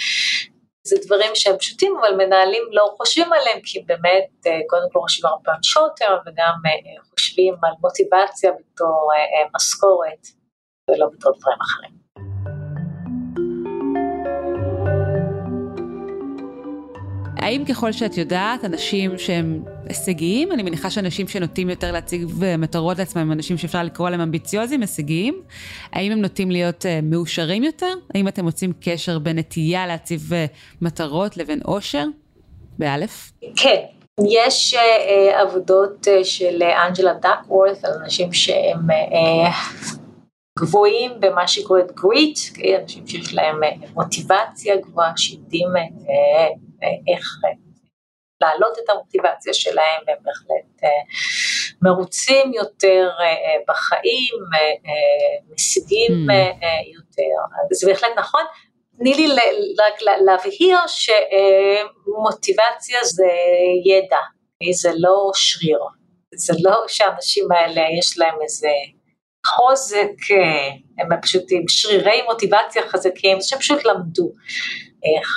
זה 0.84 0.96
דברים 1.06 1.30
שהם 1.34 1.58
פשוטים, 1.58 1.96
אבל 2.00 2.14
מנהלים 2.14 2.62
לא 2.72 2.94
חושבים 2.96 3.32
עליהם, 3.32 3.60
כי 3.64 3.82
באמת, 3.86 4.28
אה, 4.46 4.60
קודם 4.68 4.88
כל 4.92 5.00
חושבים 5.00 5.30
הרבה 5.30 5.44
פעמים 5.44 5.62
שוטר, 5.62 6.18
וגם 6.26 6.54
אה, 6.66 7.02
חושבים 7.10 7.54
על 7.62 7.72
מוטיבציה 7.80 8.50
בתור 8.52 9.10
אה, 9.16 9.48
משכורת, 9.54 10.39
ולא 10.90 11.06
בתור 11.12 11.32
דברים 11.38 11.58
אחרים. 11.62 12.00
האם 17.40 17.64
ככל 17.64 17.92
שאת 17.92 18.16
יודעת, 18.16 18.64
אנשים 18.64 19.18
שהם 19.18 19.62
הישגיים, 19.88 20.52
אני 20.52 20.62
מניחה 20.62 20.90
שאנשים 20.90 21.28
שנוטים 21.28 21.70
יותר 21.70 21.92
להציג 21.92 22.26
מטרות 22.58 22.98
לעצמם 22.98 23.22
הם 23.22 23.32
אנשים 23.32 23.58
שאפשר 23.58 23.82
לקרוא 23.82 24.10
להם 24.10 24.20
אמביציוזים, 24.20 24.80
הישגיים, 24.80 25.42
האם 25.92 26.12
הם 26.12 26.20
נוטים 26.20 26.50
להיות 26.50 26.82
uh, 26.84 26.88
מאושרים 27.02 27.64
יותר? 27.64 27.94
האם 28.14 28.28
אתם 28.28 28.44
מוצאים 28.44 28.72
קשר 28.80 29.18
בין 29.18 29.38
נטייה 29.38 29.86
להציב 29.86 30.20
uh, 30.32 30.34
מטרות 30.82 31.36
לבין 31.36 31.60
אושר? 31.64 32.04
באלף? 32.78 33.32
כן. 33.56 33.80
יש 34.28 34.74
uh, 34.74 35.34
עבודות 35.34 36.06
uh, 36.06 36.24
של 36.24 36.62
אנג'לה 36.62 37.14
דאקוורת 37.14 37.84
על 37.84 37.92
אנשים 38.02 38.32
שהם 38.32 38.90
uh, 38.90 39.99
גבוהים 40.60 41.20
במה 41.20 41.48
שקוראת 41.48 41.92
גריט, 41.92 42.38
אנשים 42.82 43.06
שיש 43.06 43.34
להם 43.34 43.60
מוטיבציה 43.94 44.76
גבוהה, 44.76 45.12
שיודעים 45.16 45.68
איך 47.08 47.26
להעלות 48.40 48.78
את 48.78 48.90
המוטיבציה 48.90 49.54
שלהם, 49.54 50.02
והם 50.06 50.16
בהחלט 50.22 50.90
מרוצים 51.82 52.54
יותר 52.54 53.10
בחיים, 53.68 54.34
משיגים 55.54 56.12
mm. 56.12 56.34
יותר, 56.94 57.36
זה 57.72 57.86
בהחלט 57.86 58.10
נכון. 58.16 58.42
תני 58.98 59.14
לי 59.14 59.28
רק 59.78 59.94
להבהיר 60.26 60.78
שמוטיבציה 62.06 62.98
זה 63.04 63.30
ידע, 63.86 64.20
זה 64.72 64.90
לא 64.94 65.30
שריר, 65.34 65.78
זה 66.34 66.54
לא 66.62 66.84
שהאנשים 66.88 67.52
האלה 67.52 67.82
יש 67.98 68.18
להם 68.18 68.34
איזה 68.42 68.68
חוזק, 69.46 70.34
הם 70.98 71.20
פשוט 71.22 71.42
עם 71.50 71.62
שרירי 71.68 72.22
מוטיבציה 72.22 72.82
חזקים, 72.88 73.38
שהם 73.40 73.58
פשוט 73.58 73.84
למדו 73.84 74.32
איך 75.16 75.28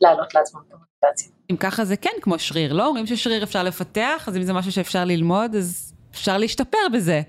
לעלות 0.00 0.34
לעצמם 0.34 0.60
את 0.68 0.72
המוטיבציה. 0.72 1.28
אם 1.50 1.56
ככה 1.56 1.84
זה 1.84 1.96
כן 1.96 2.10
כמו 2.22 2.38
שריר, 2.38 2.72
לא? 2.72 2.86
אומרים 2.86 3.06
ששריר 3.06 3.42
אפשר 3.42 3.62
לפתח, 3.62 4.24
אז 4.28 4.36
אם 4.36 4.42
זה 4.42 4.52
משהו 4.52 4.72
שאפשר 4.72 5.04
ללמוד, 5.04 5.54
אז 5.54 5.94
אפשר 6.10 6.38
להשתפר 6.38 6.78
בזה, 6.92 7.20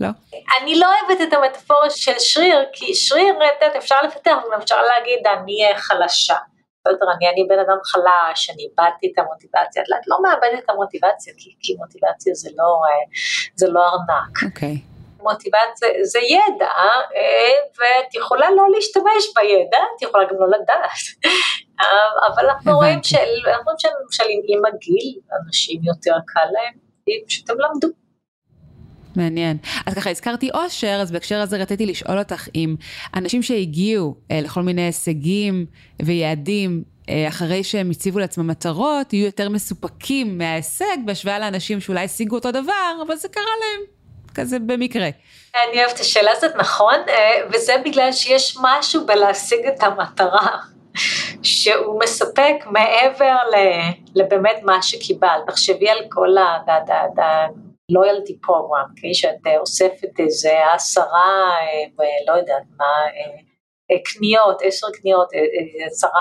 לא? 0.00 0.08
אני 0.62 0.78
לא 0.78 0.86
אוהבת 0.86 1.28
את 1.28 1.32
המטאפורה 1.32 1.90
של 1.90 2.18
שריר, 2.18 2.64
כי 2.72 2.94
שריר, 2.94 3.34
את 3.62 3.76
אפשר 3.76 3.96
לפתח, 4.06 4.36
אבל 4.48 4.62
אפשר 4.62 4.76
להגיד, 4.82 5.26
אני 5.26 5.76
חלשה. 5.76 6.36
בסדר, 6.80 7.06
אני, 7.16 7.28
אני 7.28 7.46
בן 7.48 7.58
אדם 7.58 7.78
חלש, 7.84 8.50
אני 8.50 8.62
איבדתי 8.62 9.12
את 9.12 9.18
המוטיבציה, 9.18 9.82
את 9.82 10.06
לא 10.06 10.16
מאבדת 10.22 10.64
את 10.64 10.70
המוטיבציה, 10.70 11.32
כי, 11.36 11.54
כי 11.60 11.74
מוטיבציה 11.78 12.34
זה 12.34 12.50
לא, 12.56 12.80
זה 13.54 13.66
לא 13.70 13.80
ארנק. 13.88 14.52
אוקיי. 14.52 14.76
Okay. 14.76 14.97
מוטיבציה 15.30 15.88
זה 16.02 16.18
ידע, 16.18 16.72
ואת 17.78 18.14
יכולה 18.14 18.50
לא 18.50 18.62
להשתמש 18.74 19.24
בידע, 19.36 19.78
את 19.96 20.02
יכולה 20.02 20.24
גם 20.24 20.36
לא 20.40 20.46
לדעת. 20.46 21.28
אבל 22.28 22.48
אנחנו 22.48 22.76
רואים 22.76 23.00
שלמשל 23.02 24.24
עם 24.48 24.64
הגיל, 24.66 25.20
אנשים 25.46 25.80
יותר 25.84 26.14
קל 26.26 26.48
להם, 26.52 26.74
פשוט 27.26 27.50
הם 27.50 27.56
למדו. 27.60 27.88
מעניין. 29.16 29.56
אז 29.86 29.94
ככה 29.94 30.10
הזכרתי 30.10 30.50
אושר, 30.54 30.98
אז 31.02 31.12
בהקשר 31.12 31.40
הזה 31.40 31.56
רציתי 31.56 31.86
לשאול 31.86 32.18
אותך 32.18 32.48
אם 32.54 32.76
אנשים 33.14 33.42
שהגיעו 33.42 34.14
אה, 34.30 34.40
לכל 34.40 34.62
מיני 34.62 34.82
הישגים 34.82 35.66
ויעדים 36.02 36.82
אה, 37.08 37.28
אחרי 37.28 37.64
שהם 37.64 37.90
הציבו 37.90 38.18
לעצמם 38.18 38.46
מטרות, 38.46 39.12
יהיו 39.12 39.26
יותר 39.26 39.48
מסופקים 39.48 40.38
מההישג 40.38 40.96
בהשוואה 41.04 41.38
לאנשים 41.38 41.80
שאולי 41.80 42.04
השיגו 42.04 42.36
אותו 42.36 42.50
דבר, 42.50 43.02
אבל 43.06 43.16
זה 43.16 43.28
קרה 43.28 43.42
להם 43.44 43.97
כזה 44.38 44.58
במקרה. 44.58 45.08
אני 45.54 45.78
אוהבת 45.84 45.94
את 45.94 46.00
השאלה 46.00 46.30
הזאת, 46.36 46.56
נכון, 46.56 46.94
אה, 47.08 47.40
וזה 47.52 47.74
בגלל 47.84 48.12
שיש 48.12 48.56
משהו 48.62 49.06
בלהשיג 49.06 49.66
את 49.66 49.82
המטרה. 49.82 50.56
שהוא 51.42 52.00
מספק 52.00 52.54
מעבר 52.66 53.36
לבאמת 54.14 54.56
מה 54.62 54.82
שקיבלת. 54.82 55.46
תחשבי 55.46 55.88
על 55.88 55.98
כל 56.08 56.38
ה-loyalty 56.38 58.34
program, 58.46 58.88
okay, 58.92 59.12
שאת 59.12 59.46
אה, 59.46 59.58
אוספת 59.58 60.20
איזה 60.20 60.50
עשרה, 60.74 61.50
אה, 61.60 62.04
לא 62.26 62.32
יודעת 62.38 62.62
מה, 62.76 62.84
קניות, 64.04 64.62
עשר 64.62 64.86
קניות, 65.00 65.28
עשרה 65.86 66.20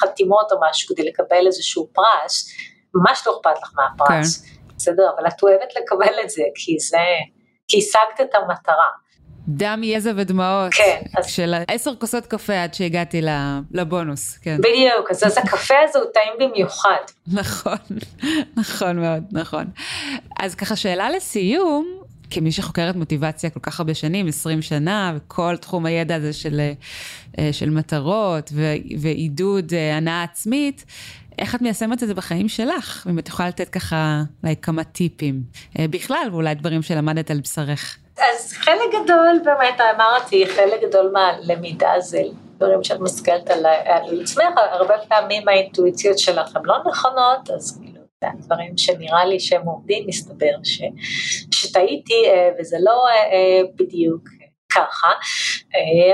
חתימות 0.00 0.52
או 0.52 0.56
משהו 0.70 0.94
כדי 0.94 1.08
לקבל 1.08 1.46
איזשהו 1.46 1.88
פרס, 1.92 2.48
ממש 2.94 3.22
לא 3.26 3.36
אכפת 3.36 3.62
לך 3.62 3.72
מהפרס. 3.76 4.42
כן. 4.42 4.63
בסדר, 4.76 5.10
אבל 5.16 5.26
את 5.26 5.42
אוהבת 5.42 5.76
לקבל 5.76 6.14
את 6.24 6.30
זה, 6.30 6.42
כי 6.54 6.78
זה, 6.78 6.98
כי 7.68 7.78
השגת 7.78 8.20
את 8.20 8.34
המטרה. 8.34 9.04
דם, 9.48 9.80
יזע 9.84 10.12
ודמעות. 10.16 10.74
כן. 10.74 11.02
אז... 11.18 11.26
של 11.26 11.54
עשר 11.68 11.96
כוסות 11.96 12.26
קפה 12.26 12.62
עד 12.62 12.74
שהגעתי 12.74 13.20
לבונוס, 13.70 14.38
כן. 14.38 14.56
בדיוק, 14.58 15.10
אז, 15.10 15.24
אז 15.24 15.38
הקפה 15.38 15.74
הזה 15.88 15.98
הוא 15.98 16.08
טעים 16.14 16.50
במיוחד. 16.50 16.96
נכון, 17.26 17.78
נכון 18.56 19.00
מאוד, 19.00 19.22
נכון. 19.32 19.64
אז 20.40 20.54
ככה 20.54 20.76
שאלה 20.76 21.10
לסיום, 21.10 22.04
כמי 22.30 22.52
שחוקרת 22.52 22.96
מוטיבציה 22.96 23.50
כל 23.50 23.60
כך 23.60 23.80
הרבה 23.80 23.94
שנים, 23.94 24.28
20 24.28 24.62
שנה, 24.62 25.16
וכל 25.16 25.56
תחום 25.56 25.86
הידע 25.86 26.14
הזה 26.14 26.32
של, 26.32 26.60
אה, 27.38 27.52
של 27.52 27.70
מטרות 27.70 28.52
ועידוד 29.00 29.74
אה, 29.74 29.96
הנאה 29.96 30.22
עצמית, 30.22 30.84
איך 31.38 31.54
את 31.54 31.62
מיישמת 31.62 32.02
את 32.02 32.08
זה 32.08 32.14
בחיים 32.14 32.48
שלך? 32.48 33.06
אם 33.10 33.18
את 33.18 33.28
יכולה 33.28 33.48
לתת 33.48 33.68
ככה 33.68 34.22
אולי 34.42 34.56
כמה 34.62 34.84
טיפים 34.84 35.42
אה, 35.78 35.88
בכלל, 35.90 36.28
ואולי 36.32 36.54
דברים 36.54 36.82
שלמדת 36.82 37.30
על 37.30 37.40
בשרך. 37.40 37.98
אז 38.18 38.52
חלק 38.52 39.04
גדול 39.04 39.40
באמת 39.44 39.80
אמרתי, 39.96 40.46
חלק 40.46 40.82
גדול 40.88 41.12
מהלמידה 41.12 41.92
זה 41.98 42.22
דברים 42.56 42.84
שאת 42.84 43.00
מסתכלת 43.00 43.50
על, 43.50 43.66
עצמך, 44.22 44.44
הרבה 44.72 44.94
פעמים 45.08 45.48
האינטואיציות 45.48 46.18
שלכם 46.18 46.64
לא 46.64 46.76
נכונות, 46.90 47.50
אז 47.56 47.78
כאילו, 47.78 48.00
זה 48.20 48.26
דברים 48.46 48.78
שנראה 48.78 49.24
לי 49.24 49.40
שהם 49.40 49.66
עובדים, 49.66 50.06
מסתבר 50.06 50.54
ש, 50.64 50.82
שטעיתי 51.50 52.26
אה, 52.26 52.50
וזה 52.60 52.76
לא 52.80 53.06
אה, 53.08 53.60
בדיוק 53.74 54.22
ככה, 54.74 55.08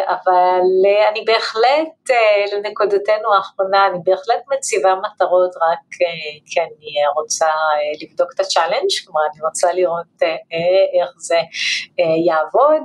אבל 0.09 0.61
אני 1.11 1.25
בהחלט, 1.25 2.11
לנקודתנו 2.53 3.35
האחרונה, 3.35 3.87
אני 3.87 3.99
בהחלט 4.05 4.43
מציבה 4.49 4.95
מטרות 4.95 5.57
רק 5.57 5.79
כי 6.47 6.61
אני 6.61 6.93
רוצה 7.17 7.47
לבדוק 8.03 8.31
את 8.35 8.41
ה 8.41 8.45
challenge, 8.45 8.91
כלומר 9.05 9.21
אני 9.33 9.41
רוצה 9.49 9.73
לראות 9.73 10.23
איך 11.01 11.11
זה 11.19 11.39
יעבוד. 12.27 12.83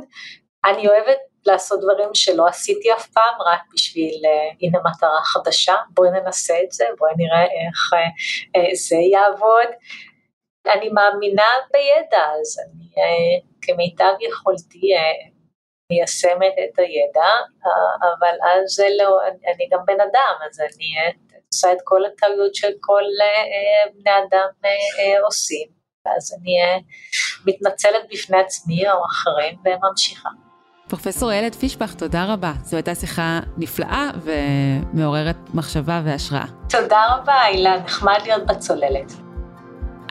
אני 0.66 0.88
אוהבת 0.88 1.18
לעשות 1.46 1.80
דברים 1.82 2.10
שלא 2.14 2.48
עשיתי 2.48 2.94
אף 2.94 3.08
פעם, 3.08 3.42
רק 3.46 3.60
בשביל, 3.74 4.22
הנה 4.62 4.80
מטרה 4.86 5.20
חדשה, 5.24 5.76
בואי 5.90 6.10
ננסה 6.12 6.54
את 6.64 6.72
זה, 6.72 6.86
בואי 7.00 7.12
נראה 7.18 7.44
איך 7.44 7.92
זה 8.74 8.96
יעבוד. 9.12 9.68
אני 10.68 10.90
מאמינה 10.90 11.50
בידע, 11.74 12.24
אז 12.42 12.60
אני 12.60 12.86
כמיטב 13.62 14.14
יכולתי 14.20 14.82
מיישמת 15.92 16.56
את 16.64 16.80
הידע, 16.80 17.32
uh, 17.64 17.68
אבל 18.02 18.36
אז 18.50 18.76
זה 18.76 18.88
לא, 19.00 19.20
אני, 19.28 19.70
גם 19.72 19.80
בן 19.86 20.02
אדם, 20.02 20.34
אז 20.50 20.60
אני 20.60 21.16
עושה 21.54 21.74
את 21.74 21.78
כל 21.84 22.06
הטעויות 22.06 22.56
של 22.56 22.72
כל 22.80 23.02
uh, 23.02 23.92
בני 23.94 24.12
אדם 24.12 24.48
uh, 24.64 25.26
עושים, 25.26 25.68
אז 26.18 26.38
אני 26.40 26.56
מתנצלת 27.46 28.10
בפני 28.12 28.38
עצמי 28.38 28.90
או 28.90 29.06
אחרים 29.06 29.56
וממשיכה. 29.66 30.30
פרופסור 30.90 31.32
איילת 31.32 31.56
פישבח, 31.56 31.94
תודה 31.94 32.26
רבה. 32.34 32.54
זו 32.64 32.78
הייתה 32.78 32.96
שיחה 32.96 33.40
נפלאה 33.58 34.10
ומעוררת 34.24 35.36
מחשבה 35.54 36.02
והשראה. 36.06 36.46
תודה 36.70 37.06
רבה, 37.10 37.42
הילה, 37.42 37.78
נחמד 37.78 38.20
להיות 38.26 38.46
בצוללת. 38.46 39.12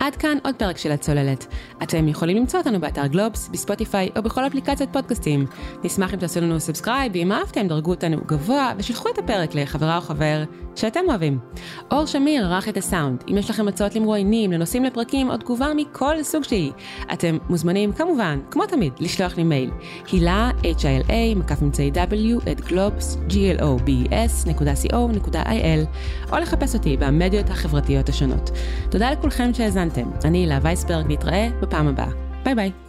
עד 0.01 0.17
כאן 0.17 0.39
עוד 0.45 0.55
פרק 0.59 0.77
של 0.77 0.93
הצוללת. 0.93 1.47
אתם 1.83 2.09
יכולים 2.09 2.37
למצוא 2.37 2.59
אותנו 2.61 2.81
באתר 2.81 3.07
גלובס, 3.07 3.49
בספוטיפיי 3.49 4.11
או 4.17 4.23
בכל 4.23 4.47
אפליקציית 4.47 4.93
פודקאסטים. 4.93 5.47
נשמח 5.85 6.15
אם 6.15 6.19
תעשו 6.19 6.41
לנו 6.41 6.61
subscribe, 6.61 7.13
ואם 7.15 7.33
אהבתם 7.33 7.69
דרגו 7.69 7.91
אותנו 7.91 8.17
גבוה 8.27 8.73
ושילחו 8.79 9.09
את 9.09 9.19
הפרק 9.19 9.55
לחברה 9.55 9.97
או 9.97 10.01
חבר 10.01 10.45
שאתם 10.77 11.01
אוהבים. 11.09 11.39
אור 11.91 12.07
שמיר 12.07 12.47
ערך 12.47 12.69
את 12.69 12.77
הסאונד. 12.77 13.25
אם 13.31 13.39
יש 13.39 13.51
לכם 13.51 13.69
הצעות 13.69 13.95
למרואיינים, 13.95 14.53
לנושאים 14.53 14.85
לפרקים 14.85 15.31
או 15.31 15.37
תגובה 15.37 15.67
מכל 15.77 16.23
סוג 16.23 16.45
שהיא, 16.45 16.73
אתם 17.13 17.39
מוזמנים 17.49 17.93
כמובן, 17.93 18.39
כמו 18.51 18.67
תמיד, 18.67 18.93
לשלוח 19.01 19.37
לי 19.37 19.43
מייל. 19.43 19.71
הילה, 20.13 20.51
hila, 20.63 21.13
מקף 21.37 21.63
באמצע 21.63 21.91
w, 21.95 22.51
at 22.51 22.61
גלובס, 22.61 23.17
globes.co.il, 23.29 24.71
או 26.33 26.37
לחפש 26.37 26.75
אותי 26.75 26.97
במדיות 26.97 27.51
החברתיות 27.51 28.09
השונות. 28.09 28.51
תודה 28.91 29.11
לכולכם 29.11 29.55
שהאזנתם. 29.55 30.11
אני 30.25 30.39
הילה 30.39 30.59
וייסברג, 30.63 31.13
נתראה 31.13 31.49
בפעם 31.67 31.89
הבאה. 31.89 32.09
ביי 32.45 32.55
ביי. 32.55 32.84